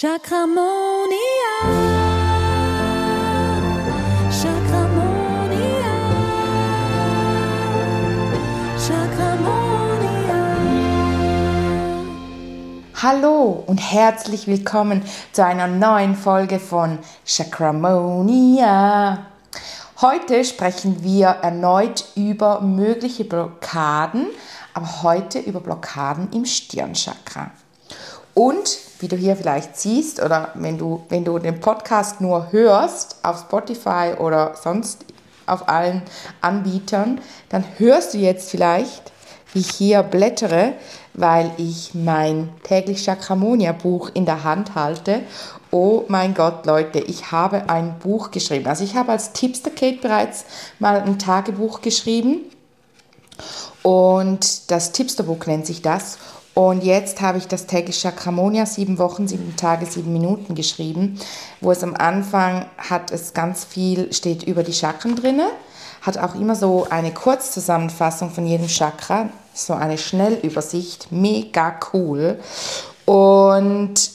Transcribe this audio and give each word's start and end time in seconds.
Chakramonia. 0.00 1.10
Chakramonia. 4.30 5.94
Chakramonia. 8.78 10.38
Hallo 12.94 13.64
und 13.66 13.78
herzlich 13.78 14.46
willkommen 14.46 15.02
zu 15.32 15.44
einer 15.44 15.66
neuen 15.66 16.14
Folge 16.14 16.60
von 16.60 17.00
Chakramonia. 17.26 19.26
Heute 20.00 20.44
sprechen 20.44 21.02
wir 21.02 21.26
erneut 21.26 22.04
über 22.14 22.60
mögliche 22.60 23.24
Blockaden, 23.24 24.28
aber 24.74 25.02
heute 25.02 25.40
über 25.40 25.58
Blockaden 25.58 26.30
im 26.30 26.44
Stirnchakra. 26.44 27.50
Und 28.34 28.78
wie 29.00 29.08
du 29.08 29.16
hier 29.16 29.36
vielleicht 29.36 29.76
siehst 29.76 30.22
oder 30.22 30.52
wenn 30.54 30.78
du, 30.78 31.04
wenn 31.08 31.24
du 31.24 31.38
den 31.38 31.60
Podcast 31.60 32.20
nur 32.20 32.52
hörst 32.52 33.16
auf 33.22 33.40
Spotify 33.40 34.14
oder 34.18 34.54
sonst 34.60 35.04
auf 35.46 35.68
allen 35.68 36.02
Anbietern, 36.40 37.20
dann 37.48 37.64
hörst 37.78 38.14
du 38.14 38.18
jetzt 38.18 38.50
vielleicht, 38.50 39.12
wie 39.52 39.60
ich 39.60 39.70
hier 39.70 40.02
blättere, 40.02 40.74
weil 41.14 41.50
ich 41.56 41.94
mein 41.94 42.50
täglich 42.62 43.04
Chakramonia 43.04 43.72
Buch 43.72 44.10
in 44.12 44.26
der 44.26 44.44
Hand 44.44 44.74
halte. 44.74 45.22
Oh 45.70 46.04
mein 46.08 46.34
Gott, 46.34 46.66
Leute, 46.66 46.98
ich 46.98 47.32
habe 47.32 47.68
ein 47.68 47.98
Buch 47.98 48.30
geschrieben. 48.30 48.66
Also 48.66 48.84
ich 48.84 48.94
habe 48.94 49.12
als 49.12 49.32
Tipster 49.32 49.70
Kate 49.70 49.98
bereits 50.00 50.44
mal 50.78 51.00
ein 51.00 51.18
Tagebuch 51.18 51.80
geschrieben 51.80 52.40
und 53.82 54.70
das 54.70 54.92
Tipsterbuch 54.92 55.46
nennt 55.46 55.66
sich 55.66 55.82
das. 55.82 56.18
Und 56.58 56.82
jetzt 56.82 57.20
habe 57.20 57.38
ich 57.38 57.46
das 57.46 57.66
tägliche 57.66 58.08
Chakramonia, 58.08 58.66
sieben 58.66 58.98
Wochen, 58.98 59.28
sieben 59.28 59.54
Tage, 59.54 59.86
sieben 59.86 60.12
Minuten 60.12 60.56
geschrieben, 60.56 61.16
wo 61.60 61.70
es 61.70 61.84
am 61.84 61.94
Anfang 61.94 62.66
hat 62.76 63.12
es 63.12 63.32
ganz 63.32 63.64
viel, 63.64 64.12
steht 64.12 64.42
über 64.42 64.64
die 64.64 64.72
Chakren 64.72 65.14
drinne, 65.14 65.46
hat 66.02 66.18
auch 66.18 66.34
immer 66.34 66.56
so 66.56 66.88
eine 66.90 67.14
Kurzzusammenfassung 67.14 68.30
von 68.30 68.44
jedem 68.44 68.66
Chakra, 68.66 69.28
so 69.54 69.72
eine 69.72 69.98
Schnellübersicht, 69.98 71.12
mega 71.12 71.78
cool. 71.92 72.40
Und 73.04 74.10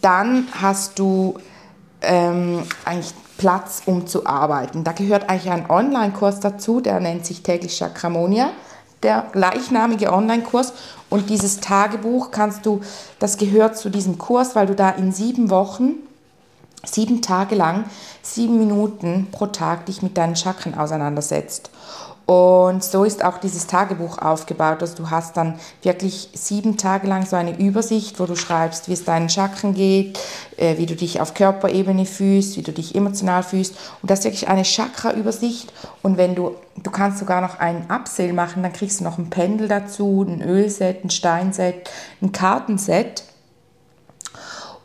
dann 0.00 0.48
hast 0.58 0.98
du 0.98 1.34
ähm, 2.00 2.62
eigentlich 2.86 3.12
Platz, 3.36 3.82
um 3.84 4.06
zu 4.06 4.24
arbeiten. 4.24 4.84
Da 4.84 4.92
gehört 4.92 5.28
eigentlich 5.28 5.52
ein 5.52 5.68
Online-Kurs 5.68 6.40
dazu, 6.40 6.80
der 6.80 6.98
nennt 7.00 7.26
sich 7.26 7.42
täglich 7.42 7.76
Chakramonia 7.76 8.52
der 9.04 9.26
gleichnamige 9.30 10.12
Online-Kurs. 10.12 10.72
Und 11.10 11.30
dieses 11.30 11.60
Tagebuch 11.60 12.32
kannst 12.32 12.66
du, 12.66 12.80
das 13.20 13.36
gehört 13.36 13.76
zu 13.76 13.90
diesem 13.90 14.18
Kurs, 14.18 14.56
weil 14.56 14.66
du 14.66 14.74
da 14.74 14.90
in 14.90 15.12
sieben 15.12 15.50
Wochen, 15.50 15.92
sieben 16.84 17.22
Tage 17.22 17.54
lang, 17.54 17.84
sieben 18.22 18.58
Minuten 18.58 19.28
pro 19.30 19.46
Tag 19.46 19.86
dich 19.86 20.02
mit 20.02 20.16
deinen 20.16 20.34
Chakren 20.34 20.76
auseinandersetzt. 20.76 21.70
Und 22.26 22.82
so 22.82 23.04
ist 23.04 23.22
auch 23.22 23.36
dieses 23.36 23.66
Tagebuch 23.66 24.16
aufgebaut. 24.18 24.80
Also 24.80 24.96
du 24.96 25.10
hast 25.10 25.36
dann 25.36 25.58
wirklich 25.82 26.30
sieben 26.32 26.78
Tage 26.78 27.06
lang 27.06 27.26
so 27.26 27.36
eine 27.36 27.58
Übersicht, 27.58 28.18
wo 28.18 28.24
du 28.24 28.34
schreibst, 28.34 28.88
wie 28.88 28.94
es 28.94 29.04
deinen 29.04 29.28
Chakren 29.28 29.74
geht, 29.74 30.18
äh, 30.56 30.78
wie 30.78 30.86
du 30.86 30.96
dich 30.96 31.20
auf 31.20 31.34
Körperebene 31.34 32.06
fühlst, 32.06 32.56
wie 32.56 32.62
du 32.62 32.72
dich 32.72 32.94
emotional 32.94 33.42
fühlst. 33.42 33.74
Und 34.00 34.10
das 34.10 34.20
ist 34.20 34.24
wirklich 34.24 34.48
eine 34.48 34.62
Chakra-Übersicht. 34.62 35.70
Und 36.02 36.16
wenn 36.16 36.34
du, 36.34 36.54
du 36.82 36.90
kannst 36.90 37.18
sogar 37.18 37.42
noch 37.42 37.58
einen 37.58 37.90
Upsale 37.90 38.32
machen, 38.32 38.62
dann 38.62 38.72
kriegst 38.72 39.00
du 39.00 39.04
noch 39.04 39.18
ein 39.18 39.28
Pendel 39.28 39.68
dazu, 39.68 40.24
ein 40.26 40.40
Ölset, 40.40 41.04
ein 41.04 41.10
Steinset, 41.10 41.90
ein 42.22 42.32
Kartenset. 42.32 43.24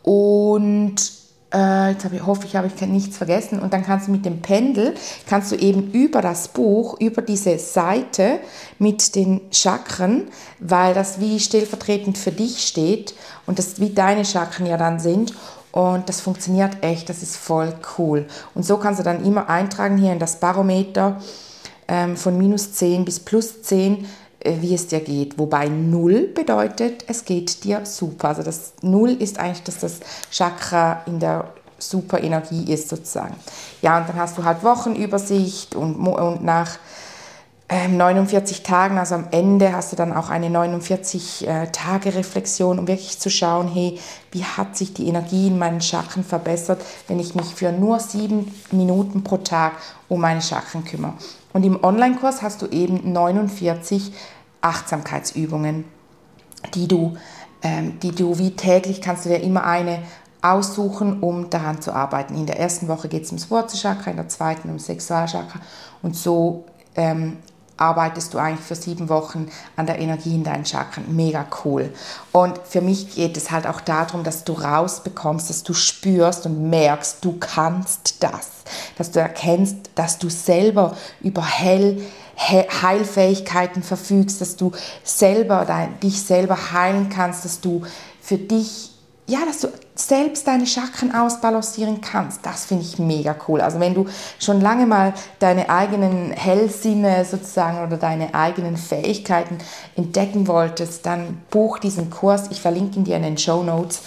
Und 0.04 1.19
äh, 1.54 1.92
jetzt 1.92 2.06
ich, 2.06 2.26
hoffe 2.26 2.46
ich, 2.46 2.56
habe 2.56 2.68
ich 2.68 2.88
nichts 2.88 3.18
vergessen. 3.18 3.60
Und 3.60 3.74
dann 3.74 3.84
kannst 3.84 4.08
du 4.08 4.12
mit 4.12 4.26
dem 4.26 4.42
Pendel, 4.42 4.94
kannst 5.28 5.52
du 5.52 5.56
eben 5.56 5.92
über 5.92 6.22
das 6.22 6.50
Buch, 6.50 7.00
über 7.00 7.22
diese 7.22 7.58
Seite 7.58 8.40
mit 8.78 9.16
den 9.16 9.42
Chakren, 9.52 10.28
weil 10.60 10.94
das 10.94 11.20
wie 11.20 11.40
stellvertretend 11.40 12.18
für 12.18 12.32
dich 12.32 12.68
steht 12.68 13.16
und 13.46 13.60
das 13.60 13.80
wie 13.80 13.90
deine 13.90 14.26
Chakren 14.26 14.66
ja 14.66 14.78
dann 14.78 15.00
sind. 15.00 15.34
Und 15.72 16.10
das 16.10 16.22
funktioniert 16.22 16.78
echt, 16.82 17.10
das 17.10 17.22
ist 17.22 17.36
voll 17.36 17.74
cool. 17.98 18.26
Und 18.56 18.66
so 18.66 18.78
kannst 18.78 19.00
du 19.00 19.04
dann 19.04 19.24
immer 19.24 19.50
eintragen 19.50 19.98
hier 19.98 20.12
in 20.12 20.20
das 20.20 20.40
Barometer 20.40 21.20
ähm, 21.88 22.18
von 22.18 22.38
minus 22.38 22.74
10 22.74 23.06
bis 23.06 23.20
plus 23.20 23.62
10, 23.62 23.98
äh, 23.98 24.06
wie 24.44 24.74
es 24.74 24.88
dir 24.88 25.02
geht. 25.02 25.38
Wobei 25.38 25.68
0 25.68 26.28
bedeutet, 26.34 27.04
es 27.08 27.26
geht 27.26 27.64
dir 27.64 27.86
super. 27.86 28.30
Also 28.30 28.44
das 28.44 28.74
0 28.82 29.12
ist 29.12 29.40
eigentlich, 29.40 29.64
dass 29.64 29.80
das 29.80 30.00
Chakra 30.32 31.04
in 31.06 31.20
der 31.20 31.46
super 31.78 32.22
Energie 32.22 32.72
ist 32.72 32.90
sozusagen. 32.90 33.36
Ja, 33.82 34.00
und 34.00 34.10
dann 34.10 34.18
hast 34.18 34.38
du 34.38 34.44
halt 34.44 34.64
Wochenübersicht 34.64 35.76
und, 35.76 35.96
und 35.96 36.44
nach 36.44 36.78
49 37.72 38.64
Tagen, 38.64 38.98
also 38.98 39.14
am 39.14 39.28
Ende 39.30 39.74
hast 39.74 39.92
du 39.92 39.96
dann 39.96 40.12
auch 40.12 40.32
eine 40.32 40.48
49-Tage-Reflexion, 40.48 42.78
äh, 42.78 42.80
um 42.80 42.88
wirklich 42.88 43.20
zu 43.20 43.30
schauen, 43.30 43.68
hey, 43.68 44.00
wie 44.32 44.44
hat 44.44 44.76
sich 44.76 44.94
die 44.94 45.08
Energie 45.08 45.46
in 45.48 45.60
meinen 45.60 45.80
Chakren 45.80 46.24
verbessert, 46.24 46.82
wenn 47.08 47.20
ich 47.20 47.36
mich 47.36 47.54
für 47.54 47.72
nur 47.72 48.00
sieben 48.00 48.52
Minuten 48.72 49.24
pro 49.24 49.38
Tag 49.38 49.74
um 50.08 50.22
meine 50.22 50.42
Chakren 50.42 50.84
kümmere. 50.84 51.14
Und 51.54 51.64
im 51.64 51.84
Online-Kurs 51.84 52.42
hast 52.42 52.64
du 52.64 52.68
eben 52.68 53.14
49 53.14 54.14
Achtsamkeitsübungen, 54.62 55.86
die 56.74 56.88
du, 56.88 57.18
ähm, 57.62 58.00
die 58.00 58.10
du 58.12 58.40
wie 58.40 58.56
täglich 58.56 59.00
kannst 59.00 59.26
du 59.26 59.30
dir 59.30 59.42
immer 59.42 59.64
eine 59.64 60.00
aussuchen, 60.42 61.22
um 61.22 61.52
daran 61.52 61.82
zu 61.82 61.94
arbeiten. 61.94 62.36
In 62.36 62.48
der 62.48 62.60
ersten 62.60 62.88
Woche 62.88 63.10
geht 63.10 63.26
es 63.26 63.30
ums 63.30 63.52
Wurzelchakra, 63.52 64.10
in 64.10 64.18
der 64.18 64.28
zweiten 64.28 64.70
ums 64.70 64.88
Sexualchakra 64.88 65.60
und 66.02 66.16
so 66.16 66.66
ähm, 66.96 67.38
arbeitest 67.80 68.34
du 68.34 68.38
eigentlich 68.38 68.66
für 68.66 68.76
sieben 68.76 69.10
Wochen 69.10 69.50
an 69.76 69.86
der 69.86 70.00
Energie 70.00 70.36
in 70.36 70.44
deinen 70.44 70.66
Chakren. 70.66 71.16
Mega 71.16 71.46
cool. 71.64 71.94
Und 72.32 72.60
für 72.68 72.82
mich 72.82 73.16
geht 73.16 73.38
es 73.38 73.52
halt 73.52 73.66
auch 73.68 73.82
darum, 73.82 74.24
dass 74.24 74.44
du 74.44 74.54
rausbekommst, 74.54 75.50
dass 75.50 75.64
du 75.64 75.74
spürst 75.74 76.46
und 76.46 76.70
merkst, 76.70 77.24
du 77.24 77.38
kannst 77.40 78.24
das. 78.24 78.50
Dass 78.98 79.12
du 79.12 79.20
erkennst, 79.20 79.78
dass 79.96 80.18
du 80.18 80.30
selber 80.30 80.96
über 81.22 81.44
hell 81.44 82.02
Heilfähigkeiten 82.38 83.84
verfügst, 83.84 84.40
dass 84.40 84.56
du 84.56 84.72
selber 85.04 85.66
dein, 85.66 86.00
dich 86.00 86.22
selber 86.22 86.72
heilen 86.72 87.10
kannst, 87.10 87.44
dass 87.44 87.60
du 87.60 87.82
für 88.22 88.38
dich 88.38 88.92
ja, 89.30 89.46
dass 89.46 89.60
du 89.60 89.68
selbst 90.00 90.48
deine 90.48 90.66
Chakren 90.66 91.14
ausbalancieren 91.14 92.02
kannst, 92.02 92.46
das 92.46 92.66
finde 92.66 92.84
ich 92.84 93.00
mega 93.00 93.36
cool. 93.48 93.62
Also 93.62 93.80
wenn 93.80 93.94
du 93.94 94.06
schon 94.40 94.62
lange 94.62 94.86
mal 94.86 95.14
deine 95.40 95.70
eigenen 95.70 96.32
Hellsinne 96.32 97.26
sozusagen 97.26 97.86
oder 97.86 97.98
deine 97.98 98.34
eigenen 98.34 98.78
Fähigkeiten 98.78 99.58
entdecken 99.96 100.48
wolltest, 100.48 101.06
dann 101.06 101.42
buch 101.50 101.80
diesen 101.80 102.10
Kurs. 102.10 102.50
Ich 102.52 102.62
verlinke 102.62 102.98
ihn 102.98 103.04
dir 103.04 103.18
in 103.18 103.24
den 103.24 103.38
Show 103.38 103.64
Notes. 103.64 104.02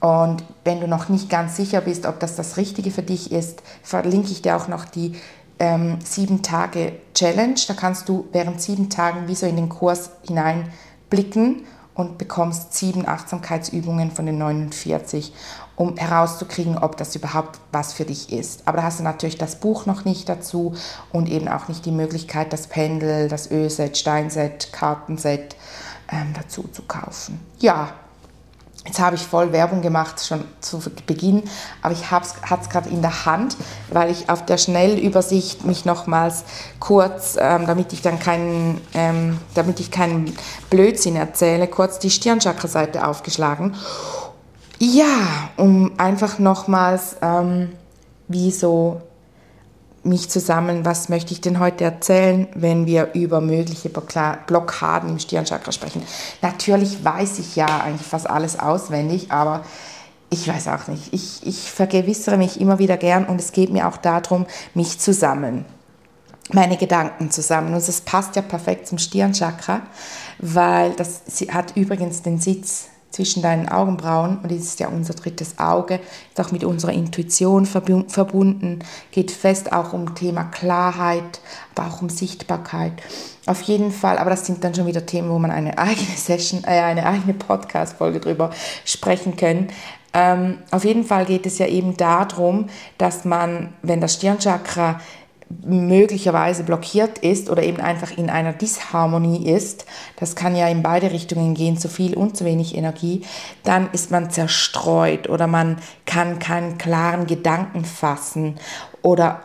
Und 0.00 0.44
wenn 0.64 0.80
du 0.80 0.88
noch 0.88 1.08
nicht 1.08 1.28
ganz 1.30 1.56
sicher 1.56 1.80
bist, 1.80 2.06
ob 2.06 2.20
das 2.20 2.36
das 2.36 2.56
Richtige 2.56 2.90
für 2.90 3.02
dich 3.02 3.32
ist, 3.32 3.62
verlinke 3.82 4.30
ich 4.30 4.42
dir 4.42 4.56
auch 4.56 4.68
noch 4.68 4.84
die 4.84 5.14
ähm, 5.58 5.98
sieben 6.04 6.42
Tage 6.42 6.92
Challenge. 7.14 7.56
Da 7.66 7.74
kannst 7.74 8.08
du 8.08 8.26
während 8.32 8.60
sieben 8.60 8.90
Tagen 8.90 9.28
wie 9.28 9.34
so 9.34 9.46
in 9.46 9.56
den 9.56 9.68
Kurs 9.68 10.10
hineinblicken 10.26 11.64
und 11.96 12.18
bekommst 12.18 12.74
sieben 12.74 13.08
Achtsamkeitsübungen 13.08 14.10
von 14.10 14.26
den 14.26 14.38
49, 14.38 15.32
um 15.76 15.96
herauszukriegen, 15.96 16.78
ob 16.78 16.96
das 16.96 17.16
überhaupt 17.16 17.58
was 17.72 17.94
für 17.94 18.04
dich 18.04 18.32
ist. 18.32 18.68
Aber 18.68 18.78
da 18.78 18.82
hast 18.84 19.00
du 19.00 19.02
natürlich 19.02 19.38
das 19.38 19.56
Buch 19.56 19.86
noch 19.86 20.04
nicht 20.04 20.28
dazu 20.28 20.74
und 21.10 21.28
eben 21.28 21.48
auch 21.48 21.68
nicht 21.68 21.86
die 21.86 21.92
Möglichkeit, 21.92 22.52
das 22.52 22.66
Pendel, 22.66 23.28
das 23.28 23.50
Ölset, 23.50 23.96
Steinset, 23.96 24.72
Kartenset 24.72 25.56
ähm, 26.12 26.34
dazu 26.34 26.68
zu 26.68 26.82
kaufen. 26.82 27.40
Ja, 27.58 27.94
Jetzt 28.86 29.00
habe 29.00 29.16
ich 29.16 29.22
voll 29.22 29.52
Werbung 29.52 29.82
gemacht, 29.82 30.24
schon 30.24 30.44
zu 30.60 30.80
Beginn, 31.06 31.42
aber 31.82 31.92
ich 31.92 32.10
habe 32.10 32.24
es 32.24 32.68
gerade 32.68 32.88
in 32.88 33.02
der 33.02 33.26
Hand, 33.26 33.56
weil 33.90 34.10
ich 34.10 34.30
auf 34.30 34.44
der 34.44 34.58
Schnellübersicht 34.58 35.64
mich 35.64 35.84
nochmals 35.84 36.44
kurz, 36.78 37.36
ähm, 37.38 37.66
damit 37.66 37.92
ich 37.92 38.02
dann 38.02 38.20
keinen, 38.20 38.80
ähm, 38.94 39.38
damit 39.54 39.80
ich 39.80 39.90
keinen 39.90 40.36
Blödsinn 40.70 41.16
erzähle, 41.16 41.66
kurz 41.66 41.98
die 41.98 42.10
Stirnchakra-Seite 42.10 43.06
aufgeschlagen. 43.06 43.74
Ja, 44.78 45.50
um 45.56 45.92
einfach 45.98 46.38
nochmals, 46.38 47.16
ähm, 47.22 47.72
wie 48.28 48.50
so 48.50 49.00
mich 50.06 50.30
zusammen, 50.30 50.84
was 50.84 51.08
möchte 51.08 51.32
ich 51.32 51.40
denn 51.40 51.58
heute 51.58 51.84
erzählen, 51.84 52.48
wenn 52.54 52.86
wir 52.86 53.12
über 53.14 53.40
mögliche 53.40 53.90
Blockaden 53.90 55.10
im 55.10 55.18
Stirnchakra 55.18 55.72
sprechen. 55.72 56.02
Natürlich 56.42 57.04
weiß 57.04 57.38
ich 57.38 57.56
ja 57.56 57.66
eigentlich 57.66 58.06
fast 58.06 58.30
alles 58.30 58.58
auswendig, 58.58 59.32
aber 59.32 59.64
ich 60.30 60.48
weiß 60.48 60.68
auch 60.68 60.88
nicht. 60.88 61.12
Ich, 61.12 61.46
ich 61.46 61.70
vergewissere 61.70 62.36
mich 62.36 62.60
immer 62.60 62.78
wieder 62.78 62.96
gern 62.96 63.26
und 63.26 63.40
es 63.40 63.52
geht 63.52 63.70
mir 63.70 63.88
auch 63.88 63.96
darum, 63.96 64.46
mich 64.74 64.98
zu 64.98 65.12
sammeln. 65.12 65.64
Meine 66.52 66.76
Gedanken 66.76 67.30
zusammen. 67.30 67.74
Und 67.74 67.76
es 67.76 68.00
passt 68.00 68.36
ja 68.36 68.42
perfekt 68.42 68.86
zum 68.86 68.98
Stirnchakra, 68.98 69.82
weil 70.38 70.92
das 70.92 71.22
hat 71.50 71.76
übrigens 71.76 72.22
den 72.22 72.38
Sitz 72.38 72.88
zwischen 73.16 73.40
deinen 73.40 73.66
Augenbrauen 73.66 74.38
und 74.42 74.52
das 74.52 74.58
ist 74.58 74.80
ja 74.80 74.88
unser 74.88 75.14
drittes 75.14 75.58
Auge, 75.58 76.00
ist 76.28 76.38
auch 76.38 76.52
mit 76.52 76.64
unserer 76.64 76.92
Intuition 76.92 77.64
verbunden, 77.64 78.80
geht 79.10 79.30
fest 79.30 79.72
auch 79.72 79.94
um 79.94 80.14
Thema 80.14 80.44
Klarheit, 80.44 81.40
aber 81.74 81.88
auch 81.88 82.02
um 82.02 82.10
Sichtbarkeit. 82.10 82.92
Auf 83.46 83.62
jeden 83.62 83.90
Fall, 83.90 84.18
aber 84.18 84.28
das 84.28 84.44
sind 84.44 84.62
dann 84.62 84.74
schon 84.74 84.86
wieder 84.86 85.06
Themen, 85.06 85.30
wo 85.30 85.38
man 85.38 85.50
eine 85.50 85.78
eigene 85.78 86.06
Session, 86.16 86.62
äh, 86.64 86.80
eine 86.80 87.06
eigene 87.06 87.32
Podcast-Folge 87.32 88.20
drüber 88.20 88.50
sprechen 88.84 89.36
können. 89.36 89.68
Ähm, 90.12 90.58
auf 90.70 90.84
jeden 90.84 91.04
Fall 91.04 91.24
geht 91.24 91.46
es 91.46 91.56
ja 91.56 91.68
eben 91.68 91.96
darum, 91.96 92.66
dass 92.98 93.24
man, 93.24 93.72
wenn 93.82 94.02
das 94.02 94.14
Stirnchakra 94.14 95.00
möglicherweise 95.64 96.64
blockiert 96.64 97.18
ist 97.18 97.50
oder 97.50 97.62
eben 97.62 97.80
einfach 97.80 98.16
in 98.16 98.30
einer 98.30 98.52
Disharmonie 98.52 99.48
ist, 99.48 99.86
das 100.16 100.34
kann 100.34 100.56
ja 100.56 100.68
in 100.68 100.82
beide 100.82 101.12
Richtungen 101.12 101.54
gehen, 101.54 101.78
zu 101.78 101.88
viel 101.88 102.14
und 102.14 102.36
zu 102.36 102.44
wenig 102.44 102.76
Energie, 102.76 103.22
dann 103.62 103.88
ist 103.92 104.10
man 104.10 104.30
zerstreut 104.30 105.28
oder 105.28 105.46
man 105.46 105.78
kann 106.04 106.38
keinen 106.40 106.78
klaren 106.78 107.26
Gedanken 107.26 107.84
fassen 107.84 108.56
oder 109.06 109.40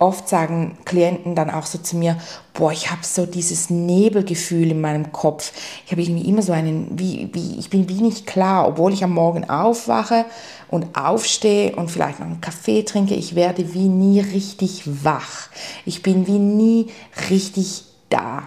oft 0.00 0.28
sagen 0.28 0.76
Klienten 0.84 1.34
dann 1.34 1.48
auch 1.48 1.64
so 1.64 1.78
zu 1.78 1.96
mir, 1.96 2.18
boah, 2.52 2.72
ich 2.72 2.90
habe 2.90 3.00
so 3.02 3.24
dieses 3.24 3.70
Nebelgefühl 3.70 4.70
in 4.70 4.82
meinem 4.82 5.12
Kopf. 5.12 5.50
Ich 5.86 5.92
habe 5.92 6.02
irgendwie 6.02 6.28
immer 6.28 6.42
so 6.42 6.52
einen, 6.52 6.90
wie, 6.98 7.30
wie, 7.32 7.58
ich 7.58 7.70
bin 7.70 7.88
wie 7.88 8.02
nicht 8.02 8.26
klar, 8.26 8.68
obwohl 8.68 8.92
ich 8.92 9.02
am 9.02 9.14
Morgen 9.14 9.48
aufwache 9.48 10.26
und 10.68 10.94
aufstehe 10.94 11.74
und 11.74 11.90
vielleicht 11.90 12.18
noch 12.20 12.26
einen 12.26 12.42
Kaffee 12.42 12.82
trinke, 12.82 13.14
ich 13.14 13.34
werde 13.34 13.72
wie 13.72 13.88
nie 13.88 14.20
richtig 14.20 14.82
wach. 14.84 15.48
Ich 15.86 16.02
bin 16.02 16.26
wie 16.26 16.38
nie 16.38 16.88
richtig 17.30 17.84
da. 18.10 18.42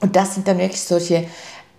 Und 0.00 0.14
das 0.14 0.34
sind 0.34 0.46
dann 0.46 0.58
wirklich 0.58 0.82
solche 0.82 1.26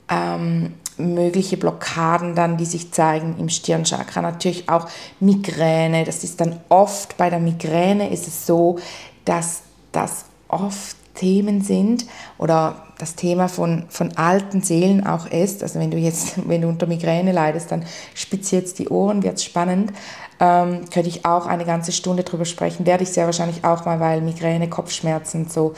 ähm, 0.10 0.74
mögliche 0.98 1.58
Blockaden 1.58 2.36
dann, 2.36 2.58
die 2.58 2.66
sich 2.66 2.92
zeigen 2.92 3.36
im 3.40 3.50
Stirnchakra. 3.50 4.22
Natürlich 4.22 4.70
auch 4.70 4.88
Migräne. 5.20 6.04
Das 6.04 6.24
ist 6.24 6.42
dann 6.42 6.60
oft 6.70 7.18
bei 7.18 7.30
der 7.30 7.40
Migräne 7.40 8.10
ist 8.10 8.28
es 8.28 8.46
so, 8.46 8.80
dass 9.26 9.62
das 9.92 10.26
oft 10.48 10.96
Themen 11.18 11.62
sind 11.62 12.06
oder 12.38 12.84
das 13.00 13.16
Thema 13.16 13.48
von, 13.48 13.86
von 13.90 14.16
alten 14.18 14.62
Seelen 14.62 15.06
auch 15.06 15.28
ist. 15.28 15.64
Also 15.64 15.80
wenn 15.80 15.92
du 15.92 15.98
jetzt, 15.98 16.34
wenn 16.48 16.62
du 16.62 16.68
unter 16.68 16.88
Migräne 16.88 17.32
leidest, 17.32 17.72
dann 17.72 17.86
spitz 18.14 18.52
jetzt 18.52 18.80
die 18.80 18.90
Ohren, 18.90 19.24
wird 19.24 19.42
spannend. 19.42 19.92
Ähm, 20.40 20.86
könnte 20.92 21.10
ich 21.10 21.26
auch 21.26 21.48
eine 21.48 21.66
ganze 21.66 21.92
Stunde 21.92 22.24
drüber 22.24 22.46
sprechen. 22.46 22.86
Werde 22.86 23.04
ich 23.04 23.10
sehr 23.10 23.26
wahrscheinlich 23.26 23.64
auch 23.64 23.86
mal, 23.86 24.00
weil 24.00 24.22
Migräne, 24.22 24.70
Kopfschmerzen 24.70 25.48
so 25.50 25.74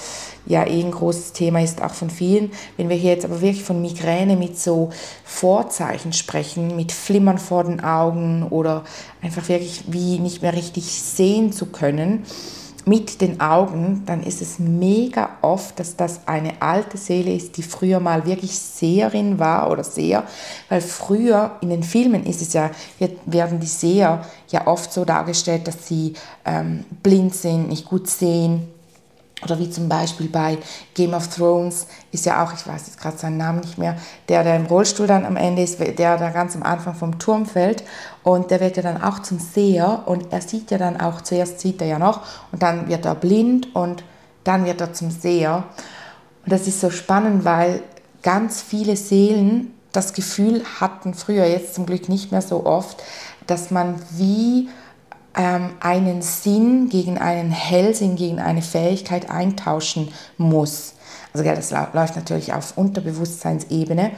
ja 0.45 0.65
eh 0.65 0.81
ein 0.81 0.91
großes 0.91 1.33
Thema 1.33 1.61
ist, 1.61 1.81
auch 1.81 1.93
von 1.93 2.09
vielen. 2.09 2.51
Wenn 2.75 2.89
wir 2.89 2.97
hier 2.97 3.11
jetzt 3.11 3.25
aber 3.25 3.41
wirklich 3.41 3.63
von 3.63 3.81
Migräne 3.81 4.35
mit 4.35 4.59
so 4.59 4.89
Vorzeichen 5.23 6.11
sprechen, 6.11 6.75
mit 6.75 6.91
Flimmern 6.91 7.37
vor 7.37 7.63
den 7.63 7.83
Augen 7.83 8.47
oder 8.49 8.83
einfach 9.21 9.47
wirklich 9.47 9.83
wie 9.87 10.19
nicht 10.19 10.41
mehr 10.41 10.53
richtig 10.53 10.85
sehen 10.85 11.53
zu 11.53 11.67
können, 11.67 12.25
mit 12.89 13.21
den 13.21 13.39
Augen, 13.39 14.01
dann 14.07 14.23
ist 14.23 14.41
es 14.41 14.57
mega 14.57 15.29
oft, 15.43 15.79
dass 15.79 15.95
das 15.95 16.27
eine 16.27 16.59
alte 16.59 16.97
Seele 16.97 17.31
ist, 17.31 17.55
die 17.57 17.61
früher 17.61 17.99
mal 17.99 18.25
wirklich 18.25 18.57
Seherin 18.57 19.37
war 19.37 19.69
oder 19.71 19.83
Seher, 19.83 20.23
weil 20.69 20.81
früher 20.81 21.51
in 21.61 21.69
den 21.69 21.83
Filmen 21.83 22.25
ist 22.25 22.41
es 22.41 22.53
ja, 22.53 22.71
werden 23.27 23.59
die 23.59 23.67
Seher 23.67 24.25
ja 24.49 24.65
oft 24.65 24.91
so 24.91 25.05
dargestellt, 25.05 25.67
dass 25.67 25.87
sie 25.87 26.15
ähm, 26.45 26.83
blind 27.03 27.35
sind, 27.35 27.69
nicht 27.69 27.85
gut 27.85 28.09
sehen, 28.09 28.67
oder 29.43 29.59
wie 29.59 29.69
zum 29.69 29.87
Beispiel 29.87 30.27
bei 30.27 30.57
Game 30.93 31.13
of 31.13 31.27
Thrones 31.27 31.87
ist 32.11 32.25
ja 32.25 32.43
auch, 32.43 32.53
ich 32.53 32.67
weiß 32.67 32.87
jetzt 32.87 32.99
gerade 32.99 33.17
seinen 33.17 33.37
Namen 33.37 33.61
nicht 33.61 33.77
mehr, 33.77 33.95
der, 34.27 34.43
der 34.43 34.55
im 34.55 34.65
Rollstuhl 34.65 35.07
dann 35.07 35.25
am 35.25 35.35
Ende 35.35 35.63
ist, 35.63 35.79
der 35.79 36.17
da 36.17 36.29
ganz 36.29 36.55
am 36.55 36.63
Anfang 36.63 36.93
vom 36.95 37.19
Turm 37.19 37.45
fällt 37.45 37.83
und 38.23 38.51
der 38.51 38.59
wird 38.59 38.77
ja 38.77 38.83
dann 38.83 39.01
auch 39.01 39.19
zum 39.19 39.39
Seher 39.39 40.03
und 40.05 40.31
er 40.31 40.41
sieht 40.41 40.71
ja 40.71 40.77
dann 40.77 40.99
auch, 40.99 41.21
zuerst 41.21 41.59
sieht 41.59 41.81
er 41.81 41.87
ja 41.87 41.99
noch 41.99 42.21
und 42.51 42.61
dann 42.61 42.87
wird 42.87 43.05
er 43.05 43.15
blind 43.15 43.75
und 43.75 44.03
dann 44.43 44.65
wird 44.65 44.81
er 44.81 44.93
zum 44.93 45.11
Seher. 45.11 45.63
Und 46.43 46.51
das 46.51 46.67
ist 46.67 46.81
so 46.81 46.89
spannend, 46.89 47.45
weil 47.45 47.81
ganz 48.23 48.61
viele 48.61 48.95
Seelen 48.95 49.73
das 49.91 50.13
Gefühl 50.13 50.63
hatten, 50.79 51.13
früher 51.13 51.45
jetzt 51.45 51.75
zum 51.75 51.85
Glück 51.85 52.09
nicht 52.09 52.31
mehr 52.31 52.41
so 52.41 52.65
oft, 52.65 53.01
dass 53.47 53.71
man 53.71 53.95
wie 54.11 54.69
ähm, 55.39 55.69
einen 55.79 56.21
Sinn 56.21 56.89
gegen 56.89 57.17
einen 57.17 57.49
Hellsinn, 57.49 58.17
gegen 58.17 58.39
eine 58.39 58.61
Fähigkeit 58.61 59.29
eintauschen 59.31 60.11
muss. 60.37 60.95
Also 61.33 61.45
ja, 61.45 61.55
das 61.55 61.71
läuft 61.71 62.17
natürlich 62.17 62.53
auf 62.53 62.77
Unterbewusstseinsebene, 62.77 64.11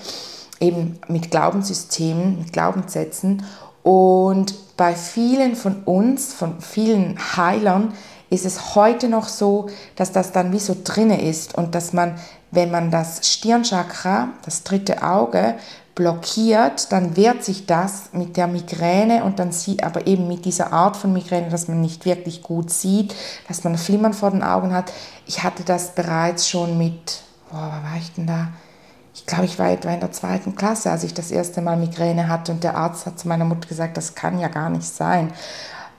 eben 0.60 1.00
mit 1.08 1.30
Glaubenssystemen, 1.30 2.40
mit 2.40 2.54
Glaubenssätzen. 2.54 3.44
Und 3.84 4.56
bei 4.78 4.96
vielen 4.96 5.56
von 5.56 5.84
uns, 5.84 6.34
von 6.34 6.60
vielen 6.60 7.20
Heilern, 7.38 7.94
ist 8.32 8.46
es 8.46 8.74
heute 8.74 9.08
noch 9.08 9.28
so, 9.28 9.70
dass 9.96 10.12
das 10.12 10.32
dann 10.32 10.52
wie 10.52 10.60
so 10.60 10.76
drinne 10.84 11.22
ist 11.22 11.56
und 11.56 11.76
dass 11.76 11.94
man, 11.94 12.16
wenn 12.50 12.72
man 12.72 12.90
das 12.90 13.30
Stirnchakra, 13.32 14.30
das 14.44 14.64
dritte 14.64 15.04
Auge, 15.04 15.56
blockiert, 16.02 16.92
dann 16.92 17.16
wehrt 17.16 17.44
sich 17.44 17.68
das 17.68 18.10
mit 18.12 18.36
der 18.36 18.48
Migräne 18.48 19.24
und 19.24 19.38
dann 19.38 19.52
sieht 19.52 19.84
aber 19.84 20.08
eben 20.08 20.28
mit 20.28 20.46
dieser 20.46 20.74
Art 20.74 20.98
von 20.98 21.14
Migräne, 21.14 21.50
dass 21.50 21.68
man 21.68 21.80
nicht 21.80 22.06
wirklich 22.06 22.42
gut 22.42 22.72
sieht, 22.72 23.14
dass 23.48 23.64
man 23.64 23.78
Flimmern 23.78 24.14
vor 24.14 24.32
den 24.32 24.42
Augen 24.42 24.74
hat. 24.74 24.92
Ich 25.28 25.44
hatte 25.44 25.62
das 25.64 25.94
bereits 25.94 26.50
schon 26.50 26.76
mit, 26.76 27.22
boah, 27.52 27.60
war 27.60 27.98
ich 28.00 28.12
denn 28.14 28.26
da? 28.26 28.48
Ich 29.14 29.28
glaube, 29.28 29.46
ich 29.46 29.60
war 29.60 29.70
etwa 29.70 29.92
in 29.92 30.00
der 30.00 30.12
zweiten 30.12 30.56
Klasse, 30.56 30.90
als 30.90 31.04
ich 31.04 31.14
das 31.14 31.30
erste 31.30 31.62
Mal 31.62 31.78
Migräne 31.78 32.28
hatte 32.28 32.52
und 32.52 32.64
der 32.64 32.76
Arzt 32.76 33.06
hat 33.06 33.20
zu 33.20 33.28
meiner 33.28 33.46
Mutter 33.46 33.68
gesagt, 33.68 33.96
das 33.96 34.16
kann 34.16 34.40
ja 34.40 34.48
gar 34.48 34.72
nicht 34.72 34.88
sein. 34.88 35.32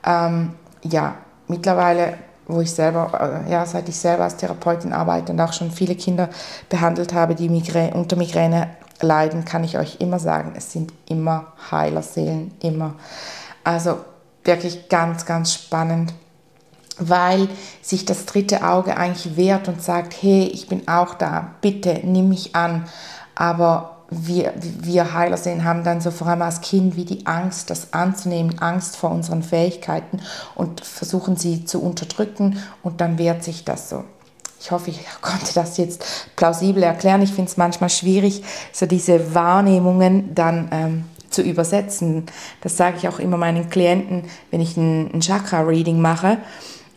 Ähm, 0.05 0.55
ja, 0.83 1.15
mittlerweile 1.47 2.15
wo 2.49 2.61
ich 2.61 2.73
selber, 2.73 3.45
äh, 3.47 3.51
ja, 3.51 3.65
seit 3.65 3.89
ich 3.89 3.97
selber 3.97 4.25
als 4.25 4.37
Therapeutin 4.37 4.93
arbeite 4.93 5.33
und 5.33 5.41
auch 5.41 5.53
schon 5.53 5.71
viele 5.71 5.95
Kinder 5.95 6.29
behandelt 6.69 7.15
habe, 7.15 7.37
die 7.37 7.49
Migräne, 7.49 7.95
unter 7.95 8.17
Migräne 8.17 8.69
leiden, 9.03 9.45
kann 9.45 9.65
ich 9.65 9.79
euch 9.79 9.97
immer 10.01 10.19
sagen, 10.19 10.53
es 10.57 10.73
sind 10.73 10.93
immer 11.09 11.53
Heilerseelen, 11.71 12.53
immer. 12.61 12.95
Also 13.65 13.99
wirklich 14.45 14.89
ganz, 14.89 15.27
ganz 15.27 15.53
spannend, 15.53 16.15
weil 16.99 17.49
sich 17.81 18.05
das 18.05 18.27
dritte 18.27 18.67
Auge 18.67 18.97
eigentlich 18.97 19.37
wehrt 19.37 19.69
und 19.69 19.83
sagt, 19.83 20.15
hey, 20.21 20.45
ich 20.45 20.69
bin 20.69 20.89
auch 20.89 21.15
da, 21.15 21.55
bitte 21.61 22.01
nimm 22.05 22.29
mich 22.29 22.55
an. 22.55 22.87
Aber 23.35 23.93
wir, 24.11 24.53
wir 24.57 25.15
Heilerseelen 25.15 25.65
haben 25.65 25.85
dann 25.85 26.01
so 26.01 26.11
vor 26.11 26.27
allem 26.27 26.43
als 26.43 26.61
Kind 26.61 26.97
wie 26.97 27.05
die 27.05 27.27
Angst, 27.27 27.71
das 27.71 27.93
anzunehmen, 27.93 28.59
Angst 28.59 28.97
vor 28.97 29.11
unseren 29.11 29.43
Fähigkeiten 29.43 30.21
und 30.55 30.85
versuchen 30.85 31.37
sie 31.37 31.65
zu 31.65 31.83
unterdrücken 31.83 32.59
und 32.83 33.01
dann 33.01 33.19
wehrt 33.19 33.43
sich 33.43 33.65
das 33.65 33.89
so. 33.89 34.05
Ich 34.63 34.71
hoffe, 34.71 34.91
ich 34.91 35.01
konnte 35.21 35.53
das 35.55 35.77
jetzt 35.77 36.05
plausibel 36.37 36.85
erklären. 36.85 37.21
Ich 37.21 37.33
finde 37.33 37.51
es 37.51 37.57
manchmal 37.57 37.91
schwierig, 37.91 38.45
so 38.73 38.87
diese 38.87 39.35
Wahrnehmungen 39.35 40.37
dann 40.37 40.69
ähm, 40.71 41.05
zu 41.31 41.43
übersetzen. 41.43 42.27
Das 42.61 42.77
sage 42.77 42.97
ich 42.97 43.09
auch 43.09 43.19
immer 43.19 43.37
meinen 43.37 43.71
Klienten, 43.71 44.23
wenn 44.53 44.61
ich 44.61 44.77
ein, 44.77 45.13
ein 45.13 45.21
Chakra-Reading 45.21 46.01
mache. 46.01 46.39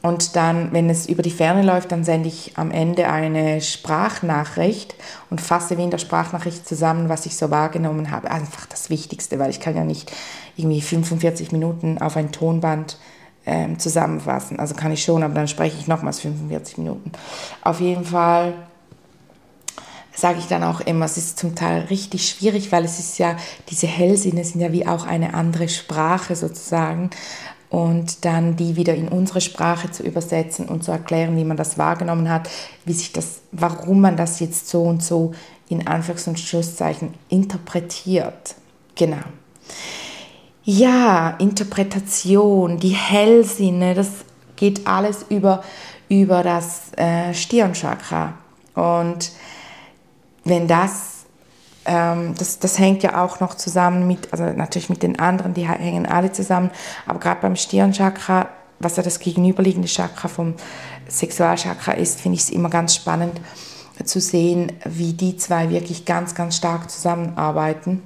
Und 0.03 0.36
dann, 0.36 0.74
wenn 0.74 0.91
es 0.91 1.07
über 1.07 1.24
die 1.24 1.31
Ferne 1.31 1.63
läuft, 1.63 1.91
dann 1.91 2.03
sende 2.03 2.27
ich 2.27 2.55
am 2.55 2.69
Ende 2.69 3.10
eine 3.10 3.60
Sprachnachricht 3.60 4.93
und 5.31 5.41
fasse 5.41 5.79
wie 5.79 5.84
in 5.84 5.89
der 5.89 5.98
Sprachnachricht 5.98 6.67
zusammen, 6.67 7.10
was 7.10 7.25
ich 7.25 7.36
so 7.36 7.50
wahrgenommen 7.50 8.12
habe. 8.12 8.29
Einfach 8.29 8.67
das 8.67 8.91
Wichtigste, 8.91 9.39
weil 9.39 9.50
ich 9.50 9.60
kann 9.60 9.75
ja 9.75 9.84
nicht 9.84 10.12
irgendwie 10.55 10.81
45 10.81 11.51
Minuten 11.51 11.98
auf 11.98 12.15
ein 12.15 12.31
Tonband 12.31 13.00
ähm, 13.45 13.79
zusammenfassen. 13.79 14.59
Also 14.59 14.75
kann 14.75 14.91
ich 14.91 15.03
schon, 15.03 15.23
aber 15.23 15.33
dann 15.33 15.47
spreche 15.47 15.77
ich 15.79 15.87
nochmals 15.87 16.19
45 16.19 16.77
Minuten. 16.79 17.11
Auf 17.61 17.79
jeden 17.79 18.05
Fall 18.05 18.53
sage 20.15 20.39
ich 20.39 20.47
dann 20.47 20.63
auch 20.63 20.81
immer, 20.81 21.05
es 21.05 21.17
ist 21.17 21.37
zum 21.37 21.55
Teil 21.55 21.81
richtig 21.89 22.29
schwierig, 22.29 22.71
weil 22.71 22.85
es 22.85 22.99
ist 22.99 23.17
ja, 23.17 23.35
diese 23.69 23.87
Hellsinne 23.87 24.43
sind 24.43 24.61
ja 24.61 24.71
wie 24.71 24.87
auch 24.87 25.05
eine 25.05 25.33
andere 25.33 25.67
Sprache 25.69 26.35
sozusagen. 26.35 27.09
Und 27.69 28.23
dann 28.23 28.55
die 28.55 28.77
wieder 28.77 28.95
in 28.95 29.09
unsere 29.09 29.41
Sprache 29.41 29.91
zu 29.91 30.03
übersetzen 30.03 30.69
und 30.69 30.83
zu 30.83 30.91
erklären, 30.91 31.35
wie 31.35 31.43
man 31.43 31.57
das 31.57 31.77
wahrgenommen 31.77 32.29
hat, 32.29 32.49
wie 32.85 32.93
sich 32.93 33.11
das, 33.11 33.41
warum 33.51 33.99
man 34.01 34.15
das 34.15 34.39
jetzt 34.39 34.69
so 34.69 34.83
und 34.83 35.03
so 35.03 35.33
in 35.67 35.83
Anführungs- 35.83 36.29
und 36.29 36.39
Schlusszeichen 36.39 37.13
interpretiert. 37.27 38.55
Genau. 38.95 39.17
Ja, 40.67 41.36
Interpretation, 41.38 42.79
die 42.79 42.89
Hellsinne, 42.89 43.93
das 43.93 44.10
geht 44.55 44.88
alles 44.88 45.24
über, 45.29 45.63
über 46.10 46.41
das 46.41 46.91
äh, 46.98 47.36
Stirnchakra. 47.36 48.34
Und 48.74 49.31
wenn 50.43 50.67
das, 50.67 51.25
ähm, 51.86 52.34
das, 52.36 52.57
das 52.57 52.79
hängt 52.79 53.03
ja 53.03 53.24
auch 53.24 53.39
noch 53.41 53.53
zusammen 53.53 54.07
mit, 54.07 54.34
also 54.34 54.45
natürlich 54.45 54.89
mit 54.89 55.03
den 55.03 55.19
anderen, 55.19 55.53
die 55.53 55.67
hängen 55.69 56.07
alle 56.07 56.31
zusammen, 56.31 56.72
aber 57.05 57.19
gerade 57.19 57.41
beim 57.41 57.55
Stirnchakra, 57.55 58.50
was 58.79 58.95
ja 58.95 59.03
das 59.03 59.19
gegenüberliegende 59.19 59.88
Chakra 59.88 60.27
vom 60.27 60.55
Sexualchakra 61.07 61.91
ist, 61.91 62.19
finde 62.19 62.38
ich 62.38 62.41
es 62.41 62.50
immer 62.50 62.72
ganz 62.72 62.95
spannend 62.95 63.39
zu 64.03 64.19
sehen, 64.19 64.72
wie 64.84 65.13
die 65.13 65.38
zwei 65.38 65.69
wirklich 65.69 66.05
ganz, 66.05 66.34
ganz 66.34 66.57
stark 66.57 66.89
zusammenarbeiten. 66.89 68.01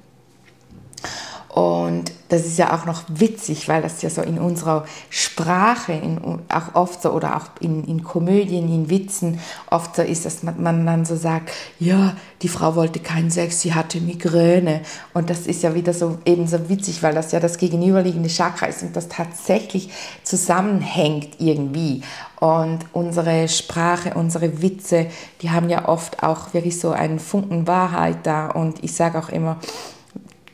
Und 1.50 2.12
das 2.30 2.46
ist 2.46 2.60
ja 2.60 2.76
auch 2.76 2.86
noch 2.86 3.02
witzig, 3.08 3.68
weil 3.68 3.82
das 3.82 4.04
ja 4.04 4.12
so 4.12 4.22
in 4.22 4.38
unserer 4.38 4.86
Sprache, 5.10 5.94
in, 5.94 6.20
auch 6.48 6.76
oft 6.76 7.02
so, 7.02 7.12
oder 7.12 7.36
auch 7.36 7.48
in, 7.60 7.84
in 7.86 8.04
Komödien, 8.04 8.72
in 8.72 8.90
Witzen, 8.92 9.40
oft 9.72 9.96
so 9.96 10.04
ist, 10.04 10.26
dass 10.26 10.44
man, 10.44 10.62
man 10.62 10.86
dann 10.86 11.06
so 11.06 11.16
sagt, 11.16 11.50
ja, 11.80 12.16
die 12.44 12.48
Frau 12.48 12.76
wollte 12.76 13.00
keinen 13.00 13.32
Sex, 13.32 13.62
sie 13.62 13.74
hatte 13.74 14.00
Migräne. 14.00 14.82
Und 15.16 15.32
das 15.32 15.48
ist 15.48 15.64
ja 15.64 15.74
wieder 15.74 15.92
so 15.92 16.20
eben 16.24 16.48
so 16.48 16.70
witzig, 16.70 17.02
weil 17.02 17.16
das 17.16 17.32
ja 17.32 17.40
das 17.40 17.58
gegenüberliegende 17.58 18.30
Chakra 18.30 18.68
ist 18.68 18.84
und 18.84 18.96
das 18.96 19.10
tatsächlich 19.10 19.90
zusammenhängt 20.24 21.40
irgendwie. 21.40 22.04
Und 22.40 22.86
unsere 22.94 23.48
Sprache, 23.48 24.14
unsere 24.14 24.62
Witze, 24.62 25.08
die 25.42 25.50
haben 25.50 25.68
ja 25.68 25.90
oft 25.90 26.22
auch 26.22 26.54
wirklich 26.54 26.80
so 26.80 26.92
einen 26.92 27.20
Funken 27.20 27.66
Wahrheit 27.66 28.20
da. 28.24 28.50
Und 28.50 28.84
ich 28.84 28.94
sage 28.94 29.18
auch 29.18 29.30
immer, 29.30 29.58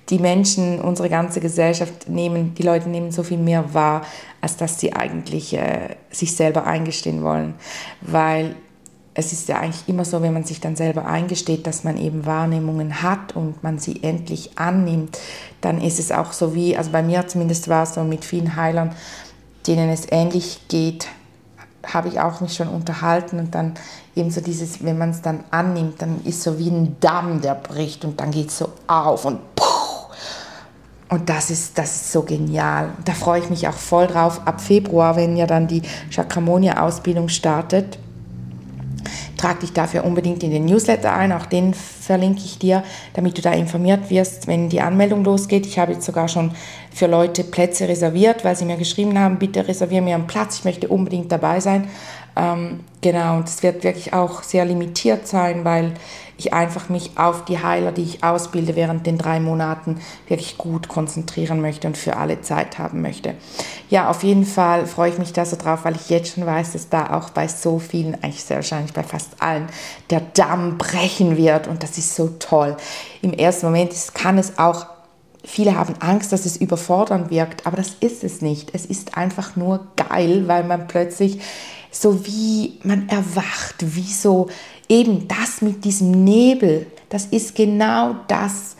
die 0.09 0.19
Menschen, 0.19 0.79
unsere 0.79 1.09
ganze 1.09 1.39
Gesellschaft 1.39 2.09
nehmen, 2.09 2.53
die 2.55 2.63
Leute 2.63 2.89
nehmen 2.89 3.11
so 3.11 3.23
viel 3.23 3.37
mehr 3.37 3.73
wahr, 3.73 4.03
als 4.41 4.57
dass 4.57 4.79
sie 4.79 4.93
eigentlich 4.93 5.53
äh, 5.53 5.95
sich 6.11 6.35
selber 6.35 6.65
eingestehen 6.65 7.23
wollen. 7.23 7.55
Weil 8.01 8.55
es 9.15 9.31
ist 9.31 9.47
ja 9.47 9.59
eigentlich 9.59 9.87
immer 9.87 10.05
so, 10.05 10.21
wenn 10.21 10.33
man 10.33 10.43
sich 10.43 10.59
dann 10.59 10.75
selber 10.75 11.05
eingesteht, 11.05 11.65
dass 11.65 11.83
man 11.83 11.97
eben 11.97 12.25
Wahrnehmungen 12.25 13.01
hat 13.01 13.35
und 13.35 13.63
man 13.63 13.79
sie 13.79 14.03
endlich 14.03 14.51
annimmt, 14.57 15.17
dann 15.61 15.81
ist 15.81 15.99
es 15.99 16.11
auch 16.11 16.33
so 16.33 16.53
wie, 16.53 16.77
also 16.77 16.91
bei 16.91 17.01
mir 17.01 17.25
zumindest 17.27 17.69
war 17.69 17.83
es 17.83 17.93
so 17.93 18.03
mit 18.03 18.25
vielen 18.25 18.55
Heilern, 18.57 18.93
denen 19.65 19.89
es 19.89 20.05
ähnlich 20.11 20.67
geht, 20.67 21.07
habe 21.93 22.09
ich 22.09 22.19
auch 22.19 22.41
mich 22.41 22.53
schon 22.53 22.67
unterhalten 22.67 23.39
und 23.39 23.55
dann 23.55 23.73
eben 24.15 24.31
so 24.31 24.41
dieses, 24.41 24.83
wenn 24.83 24.97
man 24.97 25.11
es 25.11 25.21
dann 25.21 25.43
annimmt, 25.51 26.01
dann 26.01 26.21
ist 26.25 26.43
so 26.43 26.59
wie 26.59 26.69
ein 26.69 26.97
Damm, 26.99 27.41
der 27.41 27.55
bricht 27.55 28.05
und 28.05 28.19
dann 28.19 28.31
geht 28.31 28.49
es 28.49 28.57
so 28.57 28.69
auf 28.87 29.25
und 29.25 29.54
und 31.15 31.29
das 31.29 31.49
ist, 31.49 31.77
das 31.77 31.95
ist 31.95 32.11
so 32.11 32.23
genial. 32.23 32.89
Da 33.05 33.13
freue 33.13 33.39
ich 33.39 33.49
mich 33.49 33.69
auch 33.69 33.73
voll 33.73 34.05
drauf. 34.05 34.41
Ab 34.43 34.59
Februar, 34.59 35.15
wenn 35.15 35.37
ja 35.37 35.47
dann 35.47 35.65
die 35.65 35.81
Chakramonia-Ausbildung 36.09 37.29
startet, 37.29 37.97
trag 39.37 39.61
dich 39.61 39.71
dafür 39.71 40.03
unbedingt 40.03 40.43
in 40.43 40.51
den 40.51 40.65
Newsletter 40.65 41.13
ein. 41.13 41.31
Auch 41.31 41.45
den 41.45 41.73
verlinke 41.73 42.41
ich 42.43 42.59
dir, 42.59 42.83
damit 43.13 43.37
du 43.37 43.41
da 43.41 43.53
informiert 43.53 44.09
wirst, 44.09 44.47
wenn 44.47 44.67
die 44.67 44.81
Anmeldung 44.81 45.23
losgeht. 45.23 45.65
Ich 45.65 45.79
habe 45.79 45.93
jetzt 45.93 46.05
sogar 46.05 46.27
schon 46.27 46.51
für 46.93 47.07
Leute 47.07 47.45
Plätze 47.45 47.87
reserviert, 47.87 48.43
weil 48.43 48.57
sie 48.57 48.65
mir 48.65 48.75
geschrieben 48.75 49.17
haben, 49.17 49.39
bitte 49.39 49.65
reserviere 49.65 50.01
mir 50.01 50.15
einen 50.15 50.27
Platz, 50.27 50.57
ich 50.59 50.65
möchte 50.65 50.89
unbedingt 50.89 51.31
dabei 51.31 51.61
sein. 51.61 51.87
Ähm, 52.35 52.81
genau, 53.01 53.37
und 53.37 53.47
es 53.47 53.63
wird 53.63 53.83
wirklich 53.83 54.13
auch 54.13 54.43
sehr 54.43 54.65
limitiert 54.65 55.27
sein, 55.27 55.63
weil 55.63 55.93
ich 56.37 56.53
einfach 56.53 56.89
mich 56.89 57.11
auf 57.15 57.45
die 57.45 57.63
Heiler, 57.63 57.93
die 57.93 58.03
ich 58.03 58.23
ausbilde 58.23 58.75
während 58.75 59.05
den 59.05 59.17
drei 59.17 59.39
Monaten, 59.39 60.01
wirklich 60.27 60.57
gut 60.57 60.89
konzentrieren 60.89 61.61
möchte 61.61 61.87
und 61.87 61.97
für 61.97 62.17
alle 62.17 62.41
Zeit 62.41 62.77
haben 62.77 63.01
möchte. 63.01 63.35
Ja, 63.89 64.09
auf 64.09 64.23
jeden 64.23 64.45
Fall 64.45 64.85
freue 64.85 65.11
ich 65.11 65.17
mich 65.17 65.31
da 65.31 65.45
so 65.45 65.55
drauf, 65.55 65.85
weil 65.85 65.95
ich 65.95 66.09
jetzt 66.09 66.33
schon 66.33 66.45
weiß, 66.45 66.73
dass 66.73 66.89
da 66.89 67.17
auch 67.17 67.29
bei 67.29 67.47
so 67.47 67.79
vielen, 67.79 68.15
eigentlich 68.15 68.43
sehr 68.43 68.57
wahrscheinlich 68.57 68.93
bei 68.93 69.03
fast 69.03 69.41
allen, 69.41 69.67
der 70.09 70.21
Damm 70.33 70.77
brechen 70.77 71.37
wird 71.37 71.67
und 71.67 71.83
das 71.83 71.97
ist 71.97 72.15
so 72.15 72.27
toll. 72.39 72.75
Im 73.21 73.31
ersten 73.31 73.67
Moment 73.67 73.93
kann 74.13 74.37
es 74.37 74.59
auch 74.59 74.87
Viele 75.47 75.75
haben 75.75 75.93
Angst, 75.99 76.31
dass 76.31 76.47
es 76.47 76.57
überfordernd 76.57 77.29
wirkt, 77.29 77.67
aber 77.67 77.77
das 77.77 77.91
ist 77.99 78.23
es 78.23 78.41
nicht. 78.41 78.71
Es 78.73 78.87
ist 78.87 79.15
einfach 79.15 79.55
nur 79.55 79.85
geil, 79.95 80.47
weil 80.47 80.63
man 80.63 80.87
plötzlich 80.87 81.39
so 81.95 82.25
wie 82.25 82.77
man 82.83 83.07
erwacht, 83.07 83.75
wie 83.79 84.11
so 84.11 84.47
eben 84.89 85.27
das 85.27 85.61
mit 85.61 85.85
diesem 85.85 86.25
Nebel, 86.25 86.87
das 87.09 87.25
ist 87.27 87.55
genau 87.55 88.15
das, 88.27 88.75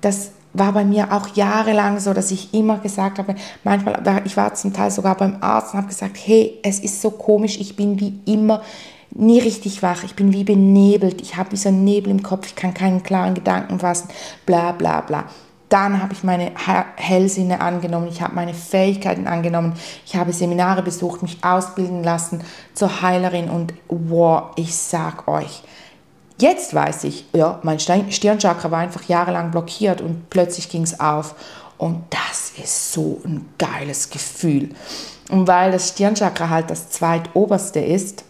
das 0.00 0.30
war 0.52 0.72
bei 0.72 0.84
mir 0.84 1.12
auch 1.12 1.34
jahrelang 1.34 1.98
so, 1.98 2.14
dass 2.14 2.30
ich 2.30 2.54
immer 2.54 2.78
gesagt 2.78 3.18
habe, 3.18 3.34
manchmal, 3.64 4.22
ich 4.24 4.36
war 4.36 4.54
zum 4.54 4.72
Teil 4.72 4.92
sogar 4.92 5.16
beim 5.16 5.38
Arzt 5.40 5.74
und 5.74 5.78
habe 5.78 5.88
gesagt, 5.88 6.16
hey, 6.24 6.58
es 6.62 6.78
ist 6.78 7.02
so 7.02 7.10
komisch, 7.10 7.58
ich 7.58 7.74
bin 7.74 7.98
wie 7.98 8.20
immer 8.24 8.62
nie 9.10 9.40
richtig 9.40 9.82
wach, 9.82 10.04
ich 10.04 10.14
bin 10.14 10.32
wie 10.32 10.44
benebelt, 10.44 11.20
ich 11.20 11.36
habe 11.36 11.52
wie 11.52 11.56
so 11.56 11.70
einen 11.70 11.82
Nebel 11.82 12.12
im 12.12 12.22
Kopf, 12.22 12.46
ich 12.46 12.54
kann 12.54 12.72
keinen 12.72 13.02
klaren 13.02 13.34
Gedanken 13.34 13.80
fassen, 13.80 14.08
bla 14.46 14.70
bla 14.70 15.00
bla. 15.00 15.24
Dann 15.68 16.02
habe 16.02 16.12
ich 16.12 16.22
meine 16.22 16.52
Hellsinne 16.96 17.60
angenommen, 17.60 18.08
ich 18.08 18.22
habe 18.22 18.34
meine 18.34 18.54
Fähigkeiten 18.54 19.26
angenommen, 19.26 19.74
ich 20.06 20.14
habe 20.14 20.32
Seminare 20.32 20.82
besucht, 20.82 21.22
mich 21.22 21.42
ausbilden 21.42 22.04
lassen 22.04 22.42
zur 22.74 23.02
Heilerin 23.02 23.50
und 23.50 23.74
wow, 23.88 24.50
ich 24.56 24.76
sag 24.76 25.26
euch, 25.26 25.62
jetzt 26.38 26.74
weiß 26.74 27.04
ich, 27.04 27.26
ja, 27.32 27.60
mein 27.62 27.80
Stirnchakra 27.80 28.70
war 28.70 28.80
einfach 28.80 29.04
jahrelang 29.04 29.50
blockiert 29.50 30.00
und 30.00 30.28
plötzlich 30.30 30.68
ging 30.68 30.82
es 30.82 31.00
auf. 31.00 31.34
Und 31.76 32.04
das 32.10 32.52
ist 32.62 32.92
so 32.92 33.20
ein 33.24 33.48
geiles 33.58 34.10
Gefühl. 34.10 34.70
Und 35.30 35.48
weil 35.48 35.72
das 35.72 35.88
Stirnchakra 35.88 36.48
halt 36.48 36.70
das 36.70 36.90
zweitoberste 36.90 37.80
ist, 37.80 38.24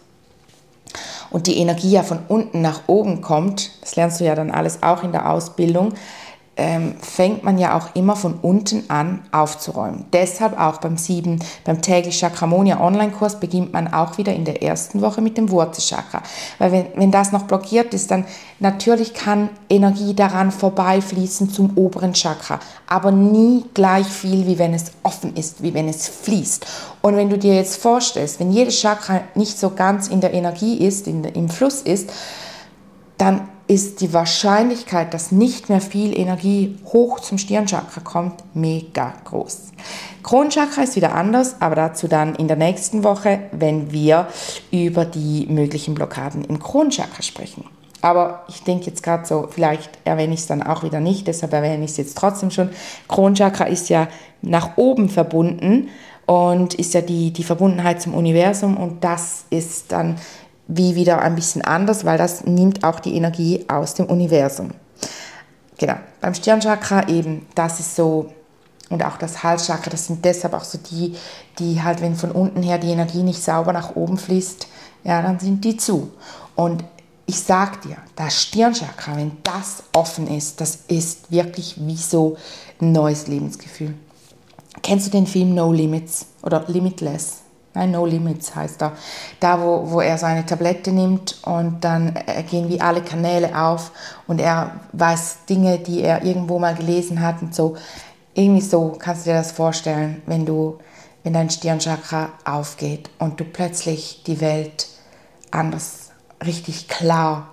und 1.31 1.47
die 1.47 1.57
Energie 1.57 1.91
ja 1.91 2.03
von 2.03 2.19
unten 2.27 2.61
nach 2.61 2.83
oben 2.87 3.19
kommt, 3.21 3.71
das 3.81 3.95
lernst 3.97 4.21
du 4.21 4.23
ja 4.23 4.35
dann 4.35 4.51
alles 4.51 4.83
auch 4.83 5.03
in 5.03 5.11
der 5.11 5.29
Ausbildung, 5.29 5.93
ähm, 6.57 6.95
fängt 7.01 7.43
man 7.43 7.57
ja 7.57 7.77
auch 7.77 7.95
immer 7.95 8.15
von 8.15 8.35
unten 8.41 8.89
an 8.89 9.21
aufzuräumen. 9.31 10.05
Deshalb 10.13 10.57
auch 10.59 10.77
beim 10.77 10.97
7, 10.97 11.39
beim 11.65 11.81
täglich 11.81 12.19
Chakramonia 12.19 12.79
Online-Kurs 12.79 13.41
beginnt 13.41 13.73
man 13.73 13.93
auch 13.93 14.17
wieder 14.17 14.33
in 14.33 14.45
der 14.45 14.63
ersten 14.63 15.01
Woche 15.01 15.21
mit 15.21 15.37
dem 15.37 15.49
Wurzelchakra. 15.49 16.21
Weil 16.57 16.71
wenn, 16.71 16.85
wenn 16.95 17.11
das 17.11 17.33
noch 17.33 17.43
blockiert 17.43 17.93
ist, 17.93 18.09
dann 18.09 18.25
natürlich 18.59 19.13
kann 19.13 19.49
Energie 19.69 20.13
daran 20.13 20.51
vorbeifließen 20.51 21.49
zum 21.49 21.77
oberen 21.77 22.13
Chakra, 22.13 22.59
aber 22.87 23.11
nie 23.11 23.65
gleich 23.73 24.07
viel, 24.07 24.47
wie 24.47 24.57
wenn 24.57 24.73
es 24.73 24.93
offen 25.03 25.35
ist, 25.35 25.61
wie 25.61 25.73
wenn 25.73 25.89
es 25.89 26.07
fließt. 26.07 26.65
Und 27.01 27.17
wenn 27.17 27.29
du 27.29 27.37
dir 27.37 27.55
jetzt 27.55 27.81
vorstellst, 27.81 28.39
wenn 28.39 28.51
jedes 28.51 28.79
Chakra 28.79 29.21
nicht 29.35 29.59
so 29.59 29.71
ganz 29.71 30.07
in 30.07 30.21
der 30.21 30.33
Energie 30.33 30.77
ist, 30.77 31.07
in, 31.07 31.25
im 31.25 31.49
Fluss 31.49 31.81
ist, 31.81 32.09
dann 33.17 33.49
ist 33.67 34.01
die 34.01 34.13
Wahrscheinlichkeit, 34.13 35.13
dass 35.13 35.31
nicht 35.31 35.69
mehr 35.69 35.81
viel 35.81 36.17
Energie 36.17 36.77
hoch 36.85 37.19
zum 37.19 37.37
Stirnchakra 37.37 38.01
kommt, 38.01 38.43
mega 38.53 39.13
groß. 39.25 39.71
Kronchakra 40.21 40.83
ist 40.83 40.95
wieder 40.95 41.15
anders, 41.15 41.55
aber 41.59 41.75
dazu 41.75 42.07
dann 42.07 42.35
in 42.35 42.47
der 42.47 42.57
nächsten 42.57 43.03
Woche, 43.03 43.41
wenn 43.51 43.91
wir 43.91 44.27
über 44.71 45.05
die 45.05 45.47
möglichen 45.49 45.95
Blockaden 45.95 46.43
im 46.45 46.59
Kronchakra 46.59 47.21
sprechen. 47.21 47.65
Aber 48.01 48.43
ich 48.49 48.61
denke 48.63 48.85
jetzt 48.85 49.01
gerade 49.01 49.25
so, 49.25 49.47
vielleicht 49.49 49.97
erwähne 50.03 50.35
ich 50.35 50.41
es 50.41 50.47
dann 50.47 50.61
auch 50.61 50.83
wieder 50.83 50.99
nicht, 50.99 51.25
deshalb 51.25 51.53
erwähne 51.53 51.85
ich 51.85 51.91
es 51.91 51.97
jetzt 51.97 52.17
trotzdem 52.17 52.51
schon. 52.51 52.69
Kronchakra 53.07 53.65
ist 53.65 53.89
ja 53.89 54.07
nach 54.43 54.77
oben 54.77 55.09
verbunden 55.09 55.89
und 56.27 56.75
ist 56.75 56.93
ja 56.93 57.01
die, 57.01 57.31
die 57.31 57.43
Verbundenheit 57.43 58.01
zum 58.01 58.13
Universum 58.13 58.77
und 58.77 59.03
das 59.03 59.45
ist 59.49 59.91
dann 59.91 60.17
wie 60.67 60.95
wieder 60.95 61.21
ein 61.21 61.35
bisschen 61.35 61.61
anders, 61.61 62.05
weil 62.05 62.17
das 62.17 62.43
nimmt 62.45 62.83
auch 62.83 62.99
die 62.99 63.15
Energie 63.15 63.65
aus 63.67 63.93
dem 63.93 64.07
Universum. 64.07 64.71
Genau, 65.77 65.95
beim 66.21 66.33
Stirnchakra 66.33 67.07
eben, 67.07 67.45
das 67.53 67.79
ist 67.79 67.95
so, 67.95 68.31
und 68.89 69.03
auch 69.03 69.17
das 69.17 69.43
Halschakra, 69.43 69.89
das 69.89 70.07
sind 70.07 70.23
deshalb 70.23 70.53
auch 70.53 70.63
so 70.63 70.77
die, 70.77 71.15
die 71.59 71.81
halt, 71.81 72.01
wenn 72.01 72.15
von 72.15 72.31
unten 72.31 72.63
her 72.63 72.77
die 72.77 72.91
Energie 72.91 73.23
nicht 73.23 73.41
sauber 73.41 73.73
nach 73.73 73.95
oben 73.95 74.17
fließt, 74.17 74.67
ja, 75.03 75.21
dann 75.21 75.39
sind 75.39 75.63
die 75.65 75.77
zu. 75.77 76.11
Und 76.55 76.83
ich 77.25 77.39
sag 77.39 77.81
dir, 77.81 77.97
das 78.15 78.41
Stirnchakra, 78.41 79.17
wenn 79.17 79.37
das 79.43 79.83
offen 79.93 80.27
ist, 80.27 80.61
das 80.61 80.79
ist 80.87 81.31
wirklich 81.31 81.75
wie 81.77 81.97
so 81.97 82.37
ein 82.79 82.91
neues 82.91 83.27
Lebensgefühl. 83.27 83.95
Kennst 84.81 85.07
du 85.07 85.11
den 85.11 85.27
Film 85.27 85.55
No 85.55 85.71
Limits 85.71 86.27
oder 86.43 86.63
Limitless? 86.67 87.44
Nein, 87.75 87.91
No 87.91 88.05
Limits 88.05 88.55
heißt 88.55 88.81
er. 88.81 88.93
Da, 89.39 89.61
wo, 89.61 89.91
wo 89.91 90.01
er 90.01 90.17
seine 90.17 90.45
Tablette 90.45 90.91
nimmt 90.91 91.37
und 91.43 91.83
dann 91.83 92.15
äh, 92.15 92.41
gehen 92.43 92.69
wie 92.69 92.81
alle 92.81 93.01
Kanäle 93.01 93.61
auf 93.61 93.91
und 94.27 94.39
er 94.39 94.79
weiß 94.93 95.45
Dinge, 95.49 95.77
die 95.79 96.01
er 96.01 96.23
irgendwo 96.23 96.57
mal 96.57 96.73
gelesen 96.73 97.21
hat 97.21 97.41
und 97.41 97.53
so. 97.53 97.75
Irgendwie 98.33 98.61
so 98.61 98.95
kannst 98.97 99.25
du 99.25 99.29
dir 99.29 99.37
das 99.37 99.51
vorstellen, 99.51 100.21
wenn 100.25 100.45
du, 100.45 100.79
wenn 101.23 101.33
dein 101.33 101.49
Stirnchakra 101.49 102.29
aufgeht 102.45 103.09
und 103.19 103.39
du 103.39 103.43
plötzlich 103.43 104.23
die 104.25 104.39
Welt 104.41 104.87
anders, 105.51 106.11
richtig 106.45 106.87
klar, 106.87 107.49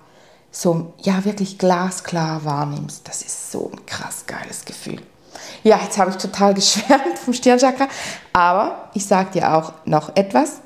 so, 0.51 0.93
ja, 1.01 1.25
wirklich 1.25 1.57
glasklar 1.57 2.45
wahrnimmst. 2.45 3.07
Das 3.07 3.23
ist 3.23 3.51
so 3.51 3.71
ein 3.73 3.85
krass 3.85 4.25
geiles 4.27 4.63
Gefühl. 4.65 5.01
Ja, 5.63 5.79
jetzt 5.83 5.97
habe 5.97 6.11
ich 6.11 6.17
total 6.17 6.53
geschwärmt 6.55 7.19
vom 7.23 7.33
Stirnchakra, 7.33 7.87
aber 8.33 8.89
ich 8.93 9.05
sage 9.05 9.31
dir 9.31 9.55
auch 9.55 9.73
noch 9.85 10.15
etwas. 10.15 10.61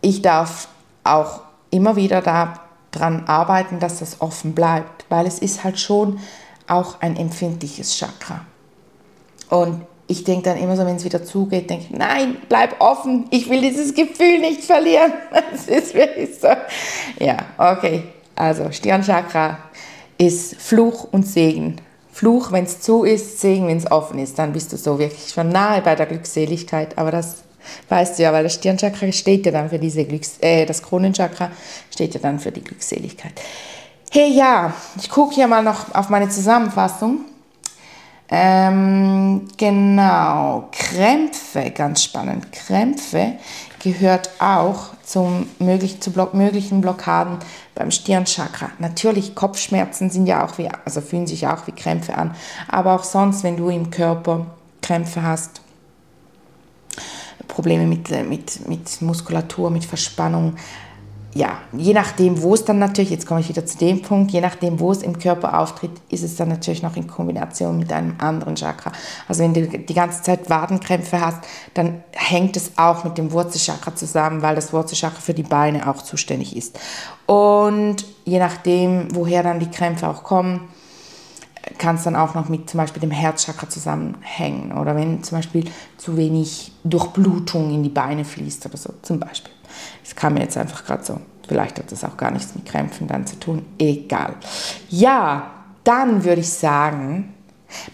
Ich 0.00 0.22
darf 0.22 0.68
auch 1.04 1.40
immer 1.70 1.96
wieder 1.96 2.22
daran 2.22 3.24
arbeiten, 3.26 3.78
dass 3.78 3.98
das 3.98 4.20
offen 4.20 4.54
bleibt, 4.54 5.04
weil 5.08 5.26
es 5.26 5.38
ist 5.38 5.64
halt 5.64 5.78
schon 5.78 6.20
auch 6.66 7.00
ein 7.00 7.16
empfindliches 7.16 7.96
Chakra. 7.96 8.44
Und 9.48 9.82
ich 10.06 10.24
denke 10.24 10.42
dann 10.42 10.58
immer 10.58 10.76
so, 10.76 10.84
wenn 10.84 10.96
es 10.96 11.04
wieder 11.04 11.24
zugeht, 11.24 11.70
denke 11.70 11.84
ich, 11.84 11.96
nein, 11.96 12.36
bleib 12.48 12.80
offen, 12.80 13.26
ich 13.30 13.48
will 13.48 13.60
dieses 13.60 13.94
Gefühl 13.94 14.40
nicht 14.40 14.64
verlieren. 14.64 15.12
Es 15.54 15.68
ist 15.68 15.94
wirklich 15.94 16.38
so. 16.40 16.48
Ja, 17.18 17.36
okay. 17.58 18.04
Also 18.34 18.72
Stirnchakra 18.72 19.58
ist 20.18 20.56
Fluch 20.56 21.08
und 21.12 21.26
Segen 21.26 21.76
Fluch, 22.20 22.52
wenn 22.52 22.64
es 22.64 22.80
zu 22.80 23.04
ist, 23.04 23.40
Segen, 23.40 23.66
wenn 23.66 23.78
es 23.78 23.90
offen 23.90 24.18
ist. 24.18 24.38
Dann 24.38 24.52
bist 24.52 24.74
du 24.74 24.76
so 24.76 24.98
wirklich 24.98 25.32
schon 25.32 25.48
nahe 25.48 25.80
bei 25.80 25.94
der 25.94 26.04
Glückseligkeit. 26.04 26.98
Aber 26.98 27.10
das 27.10 27.36
weißt 27.88 28.18
du 28.18 28.24
ja, 28.24 28.32
weil 28.34 28.42
das 28.44 28.52
Stirnchakra 28.52 29.10
steht 29.10 29.46
ja 29.46 29.52
dann 29.52 29.70
für 29.70 29.78
diese 29.78 30.04
Glücks... 30.04 30.36
Äh, 30.42 30.66
das 30.66 30.82
Kronenchakra 30.82 31.50
steht 31.90 32.12
ja 32.12 32.20
dann 32.20 32.38
für 32.38 32.52
die 32.52 32.62
Glückseligkeit. 32.62 33.32
Hey, 34.10 34.32
ja, 34.34 34.74
ich 35.00 35.08
gucke 35.08 35.34
hier 35.34 35.46
mal 35.46 35.62
noch 35.62 35.94
auf 35.94 36.10
meine 36.10 36.28
Zusammenfassung. 36.28 37.20
Ähm, 38.28 39.48
genau, 39.56 40.68
Krämpfe, 40.72 41.70
ganz 41.70 42.04
spannend. 42.04 42.52
Krämpfe 42.52 43.38
gehört 43.80 44.30
auch 44.38 44.90
zum 45.04 45.48
möglich, 45.58 46.00
zu 46.00 46.12
Block, 46.12 46.34
möglichen 46.34 46.80
Blockaden 46.80 47.38
beim 47.74 47.90
Stirnchakra. 47.90 48.70
Natürlich, 48.78 49.34
Kopfschmerzen 49.34 50.10
sind 50.10 50.26
ja 50.26 50.44
auch 50.44 50.58
wie, 50.58 50.68
also 50.84 51.00
fühlen 51.00 51.26
sich 51.26 51.46
auch 51.46 51.66
wie 51.66 51.72
Krämpfe 51.72 52.16
an, 52.16 52.34
aber 52.68 52.94
auch 52.94 53.04
sonst, 53.04 53.42
wenn 53.42 53.56
du 53.56 53.68
im 53.68 53.90
Körper 53.90 54.46
Krämpfe 54.82 55.22
hast, 55.22 55.60
Probleme 57.48 57.86
mit, 57.86 58.10
mit, 58.28 58.68
mit 58.68 59.02
Muskulatur, 59.02 59.70
mit 59.70 59.84
Verspannung, 59.84 60.56
ja, 61.32 61.58
je 61.72 61.92
nachdem, 61.92 62.42
wo 62.42 62.54
es 62.54 62.64
dann 62.64 62.80
natürlich, 62.80 63.10
jetzt 63.10 63.26
komme 63.26 63.40
ich 63.40 63.48
wieder 63.48 63.64
zu 63.64 63.78
dem 63.78 64.02
Punkt, 64.02 64.32
je 64.32 64.40
nachdem, 64.40 64.80
wo 64.80 64.90
es 64.90 65.02
im 65.02 65.16
Körper 65.16 65.60
auftritt, 65.60 65.92
ist 66.08 66.24
es 66.24 66.34
dann 66.34 66.48
natürlich 66.48 66.82
noch 66.82 66.96
in 66.96 67.06
Kombination 67.06 67.78
mit 67.78 67.92
einem 67.92 68.16
anderen 68.18 68.56
Chakra. 68.56 68.90
Also 69.28 69.44
wenn 69.44 69.54
du 69.54 69.66
die 69.66 69.94
ganze 69.94 70.22
Zeit 70.22 70.50
Wadenkrämpfe 70.50 71.20
hast, 71.20 71.38
dann 71.74 72.02
hängt 72.12 72.56
es 72.56 72.72
auch 72.76 73.04
mit 73.04 73.16
dem 73.16 73.30
Wurzelchakra 73.30 73.94
zusammen, 73.94 74.42
weil 74.42 74.56
das 74.56 74.72
Wurzelchakra 74.72 75.20
für 75.20 75.34
die 75.34 75.44
Beine 75.44 75.88
auch 75.88 76.02
zuständig 76.02 76.56
ist. 76.56 76.78
Und 77.26 78.04
je 78.24 78.40
nachdem, 78.40 79.14
woher 79.14 79.44
dann 79.44 79.60
die 79.60 79.70
Krämpfe 79.70 80.08
auch 80.08 80.24
kommen, 80.24 80.68
kann 81.78 81.94
es 81.94 82.02
dann 82.02 82.16
auch 82.16 82.34
noch 82.34 82.48
mit 82.48 82.68
zum 82.68 82.78
Beispiel 82.78 83.00
dem 83.00 83.12
Herzchakra 83.12 83.68
zusammenhängen. 83.68 84.76
Oder 84.76 84.96
wenn 84.96 85.22
zum 85.22 85.38
Beispiel 85.38 85.70
zu 85.96 86.16
wenig 86.16 86.72
Durchblutung 86.82 87.72
in 87.72 87.84
die 87.84 87.88
Beine 87.88 88.24
fließt 88.24 88.66
oder 88.66 88.76
so, 88.76 88.94
zum 89.02 89.20
Beispiel. 89.20 89.52
Das 90.02 90.16
kam 90.16 90.34
mir 90.34 90.40
jetzt 90.40 90.56
einfach 90.56 90.84
gerade 90.84 91.04
so. 91.04 91.20
Vielleicht 91.48 91.78
hat 91.78 91.90
das 91.90 92.04
auch 92.04 92.16
gar 92.16 92.30
nichts 92.30 92.54
mit 92.54 92.66
Krämpfen 92.66 93.08
dann 93.08 93.26
zu 93.26 93.38
tun. 93.38 93.66
Egal. 93.78 94.34
Ja, 94.88 95.50
dann 95.84 96.24
würde 96.24 96.42
ich 96.42 96.50
sagen, 96.50 97.34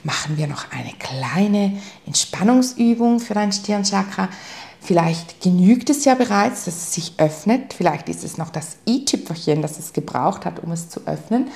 machen 0.02 0.36
wir 0.36 0.46
noch 0.46 0.70
eine 0.70 0.92
kleine 0.98 1.80
Entspannungsübung 2.06 3.20
für 3.20 3.34
dein 3.34 3.52
Stirnchakra. 3.52 4.28
Vielleicht 4.80 5.40
genügt 5.42 5.90
es 5.90 6.04
ja 6.04 6.14
bereits, 6.14 6.64
dass 6.64 6.74
es 6.74 6.94
sich 6.94 7.14
öffnet. 7.18 7.72
Vielleicht 7.72 8.08
ist 8.08 8.24
es 8.24 8.38
noch 8.38 8.50
das 8.50 8.76
i-Tüpferchen, 8.88 9.62
das 9.62 9.78
es 9.78 9.92
gebraucht 9.92 10.44
hat, 10.44 10.60
um 10.60 10.70
es 10.70 10.88
zu 10.88 11.00
öffnen. 11.06 11.48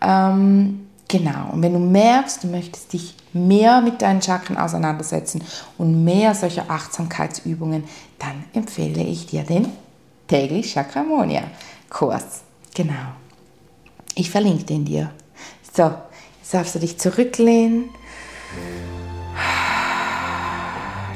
Ähm, 0.00 0.86
genau. 1.10 1.50
Und 1.52 1.62
wenn 1.62 1.74
du 1.74 1.78
merkst, 1.78 2.44
du 2.44 2.48
möchtest 2.48 2.92
dich 2.92 3.14
mehr 3.32 3.82
mit 3.82 4.00
deinen 4.00 4.22
Chakren 4.22 4.56
auseinandersetzen 4.56 5.42
und 5.76 6.04
mehr 6.04 6.34
solcher 6.34 6.70
Achtsamkeitsübungen, 6.70 7.84
dann 8.18 8.44
empfehle 8.54 9.02
ich 9.02 9.26
dir 9.26 9.42
den 9.42 9.68
täglich 10.26 10.72
Chakramonia 10.72 11.42
Kurs. 11.90 12.42
Genau. 12.74 13.14
Ich 14.14 14.30
verlinke 14.30 14.64
den 14.64 14.84
dir. 14.84 15.10
So, 15.72 15.92
jetzt 16.40 16.54
darfst 16.54 16.74
du 16.74 16.78
dich 16.78 16.98
zurücklehnen. 16.98 17.90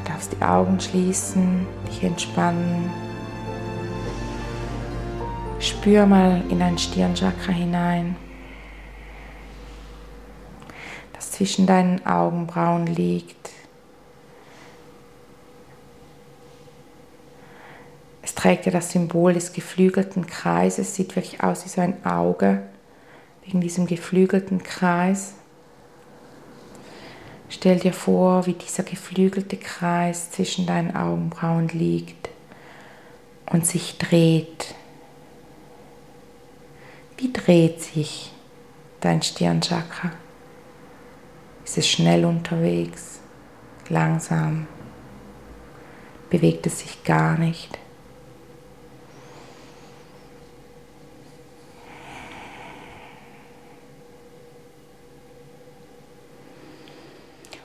Darfst 0.05 0.31
die 0.33 0.41
Augen 0.43 0.79
schließen, 0.79 1.65
dich 1.89 2.03
entspannen. 2.03 2.89
Spür 5.59 6.05
mal 6.05 6.43
in 6.49 6.59
dein 6.59 6.77
Stirnchakra 6.77 7.51
hinein, 7.51 8.15
das 11.13 11.24
zwischen 11.35 11.67
deinen 11.67 12.05
Augenbrauen 12.05 12.87
liegt. 12.87 13.49
Es 18.21 18.33
trägt 18.33 18.65
ja 18.65 18.71
das 18.71 18.91
Symbol 18.91 19.33
des 19.33 19.51
geflügelten 19.51 20.27
Kreises, 20.27 20.95
sieht 20.95 21.15
wirklich 21.17 21.43
aus 21.43 21.65
wie 21.65 21.69
so 21.69 21.81
ein 21.81 22.05
Auge, 22.05 22.63
wegen 23.43 23.59
diesem 23.59 23.85
geflügelten 23.85 24.63
Kreis. 24.63 25.33
Stell 27.49 27.79
dir 27.79 27.93
vor, 27.93 28.45
wie 28.45 28.53
dieser 28.53 28.83
geflügelte 28.83 29.57
Kreis 29.57 30.31
zwischen 30.31 30.65
deinen 30.65 30.95
Augenbrauen 30.95 31.67
liegt 31.67 32.29
und 33.51 33.67
sich 33.67 33.97
dreht. 33.97 34.73
Wie 37.17 37.31
dreht 37.31 37.81
sich 37.81 38.31
dein 39.01 39.21
Stirnchakra? 39.21 40.11
Ist 41.65 41.79
es 41.79 41.89
schnell 41.89 42.23
unterwegs, 42.25 43.19
langsam? 43.89 44.67
Bewegt 46.29 46.67
es 46.67 46.79
sich 46.79 47.03
gar 47.03 47.39
nicht? 47.39 47.79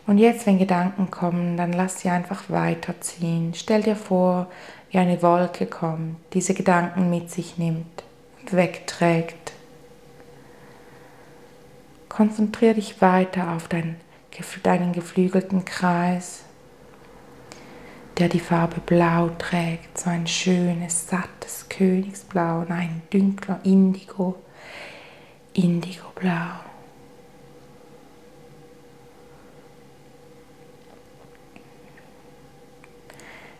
Und 0.06 0.18
jetzt, 0.18 0.46
wenn 0.46 0.58
Gedanken 0.58 1.10
kommen, 1.10 1.56
dann 1.58 1.72
lass 1.72 2.00
sie 2.00 2.08
einfach 2.08 2.44
weiterziehen. 2.48 3.52
Stell 3.54 3.82
dir 3.82 3.94
vor, 3.96 4.48
wie 4.90 4.98
eine 4.98 5.22
Wolke 5.22 5.66
kommt, 5.66 6.16
diese 6.32 6.54
Gedanken 6.54 7.10
mit 7.10 7.30
sich 7.30 7.58
nimmt 7.58 8.02
und 8.40 8.52
wegträgt. 8.54 9.52
Konzentriere 12.10 12.74
dich 12.74 13.00
weiter 13.00 13.52
auf 13.52 13.68
dein, 13.68 13.96
deinen 14.64 14.92
geflügelten 14.92 15.64
Kreis, 15.64 16.42
der 18.18 18.28
die 18.28 18.40
Farbe 18.40 18.80
Blau 18.84 19.30
trägt, 19.38 19.96
so 19.96 20.10
ein 20.10 20.26
schönes, 20.26 21.08
sattes 21.08 21.66
Königsblau, 21.68 22.66
ein 22.68 23.02
dunkler 23.10 23.60
Indigo, 23.62 24.34
Indigoblau. 25.54 26.50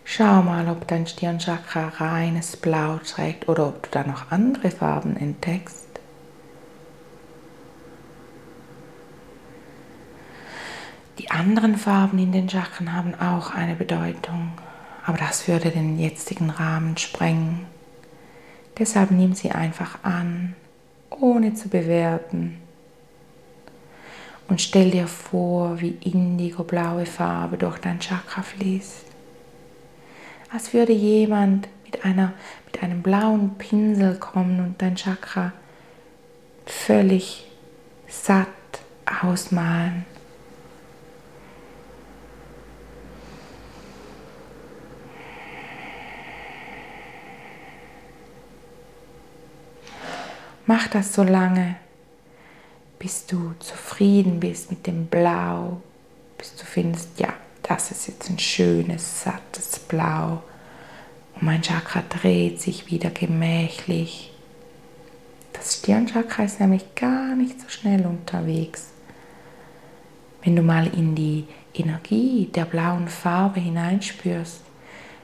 Schau 0.04 0.42
mal, 0.42 0.68
ob 0.68 0.88
dein 0.88 1.06
Stirnchakra 1.06 1.92
reines 1.96 2.56
Blau 2.56 2.98
trägt 2.98 3.48
oder 3.48 3.68
ob 3.68 3.84
du 3.84 3.90
da 3.92 4.02
noch 4.02 4.32
andere 4.32 4.72
Farben 4.72 5.16
entdeckst. 5.16 5.89
Die 11.20 11.30
anderen 11.30 11.76
Farben 11.76 12.18
in 12.18 12.32
den 12.32 12.48
Chakren 12.48 12.94
haben 12.94 13.14
auch 13.14 13.50
eine 13.50 13.74
Bedeutung, 13.74 14.52
aber 15.04 15.18
das 15.18 15.46
würde 15.46 15.70
den 15.70 15.98
jetzigen 15.98 16.48
Rahmen 16.48 16.96
sprengen. 16.96 17.66
Deshalb 18.78 19.10
nimm 19.10 19.34
sie 19.34 19.50
einfach 19.50 19.98
an, 20.02 20.56
ohne 21.10 21.52
zu 21.52 21.68
bewerten. 21.68 22.56
Und 24.48 24.62
stell 24.62 24.90
dir 24.90 25.06
vor, 25.06 25.82
wie 25.82 25.98
indigo-blaue 26.00 27.04
Farbe 27.04 27.58
durch 27.58 27.78
dein 27.78 28.00
Chakra 28.00 28.40
fließt 28.40 29.10
als 30.52 30.72
würde 30.72 30.92
jemand 30.92 31.68
mit, 31.84 32.04
einer, 32.04 32.32
mit 32.66 32.82
einem 32.82 33.02
blauen 33.02 33.56
Pinsel 33.56 34.16
kommen 34.16 34.60
und 34.60 34.82
dein 34.82 34.96
Chakra 34.96 35.52
völlig 36.66 37.46
satt 38.08 38.48
ausmalen. 39.22 40.04
Mach 50.72 50.86
das 50.86 51.12
so 51.12 51.24
lange, 51.24 51.74
bis 53.00 53.26
du 53.26 53.54
zufrieden 53.58 54.38
bist 54.38 54.70
mit 54.70 54.86
dem 54.86 55.06
Blau, 55.06 55.82
bis 56.38 56.54
du 56.54 56.64
findest, 56.64 57.18
ja, 57.18 57.34
das 57.64 57.90
ist 57.90 58.06
jetzt 58.06 58.30
ein 58.30 58.38
schönes, 58.38 59.24
sattes 59.24 59.80
Blau. 59.80 60.44
Und 61.34 61.42
mein 61.42 61.60
Chakra 61.60 62.04
dreht 62.08 62.60
sich 62.60 62.88
wieder 62.88 63.10
gemächlich. 63.10 64.32
Das 65.54 65.78
Stirnchakra 65.78 66.44
ist 66.44 66.60
nämlich 66.60 66.94
gar 66.94 67.34
nicht 67.34 67.60
so 67.60 67.68
schnell 67.68 68.06
unterwegs. 68.06 68.90
Wenn 70.44 70.54
du 70.54 70.62
mal 70.62 70.86
in 70.86 71.16
die 71.16 71.48
Energie 71.74 72.48
der 72.54 72.64
blauen 72.64 73.08
Farbe 73.08 73.58
hineinspürst, 73.58 74.60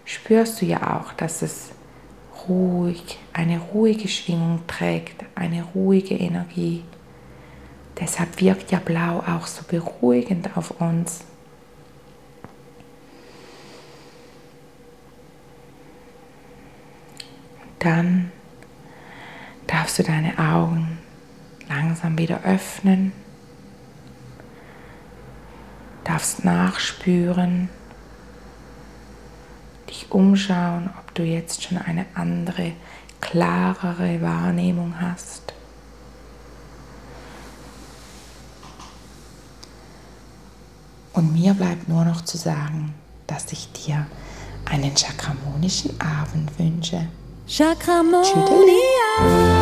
spürst 0.06 0.60
du 0.60 0.66
ja 0.66 0.98
auch, 0.98 1.12
dass 1.12 1.42
es 1.42 1.70
ruhig, 2.48 3.18
eine 3.32 3.58
ruhige 3.58 4.08
Schwingung 4.08 4.60
trägt, 4.66 5.24
eine 5.34 5.62
ruhige 5.74 6.14
Energie. 6.14 6.84
Deshalb 7.98 8.40
wirkt 8.40 8.70
ja 8.72 8.78
Blau 8.78 9.20
auch 9.20 9.46
so 9.46 9.62
beruhigend 9.68 10.56
auf 10.56 10.80
uns. 10.80 11.24
dann 17.78 18.32
darfst 19.68 20.00
du 20.00 20.02
deine 20.02 20.36
Augen 20.38 20.98
langsam 21.68 22.18
wieder 22.18 22.42
öffnen 22.42 23.12
darfst 26.06 26.44
nachspüren, 26.44 27.68
dich 29.96 30.12
umschauen, 30.12 30.90
ob 30.98 31.14
du 31.14 31.22
jetzt 31.22 31.62
schon 31.62 31.78
eine 31.78 32.06
andere, 32.14 32.72
klarere 33.20 34.20
Wahrnehmung 34.20 34.94
hast. 35.00 35.54
Und 41.12 41.32
mir 41.32 41.54
bleibt 41.54 41.88
nur 41.88 42.04
noch 42.04 42.22
zu 42.22 42.36
sagen, 42.36 42.94
dass 43.26 43.50
ich 43.52 43.72
dir 43.72 44.06
einen 44.66 44.94
chakramonischen 44.94 45.98
Abend 46.00 46.58
wünsche. 46.58 47.08
Chakramonia. 47.46 48.34
Chakramonia. 48.34 49.55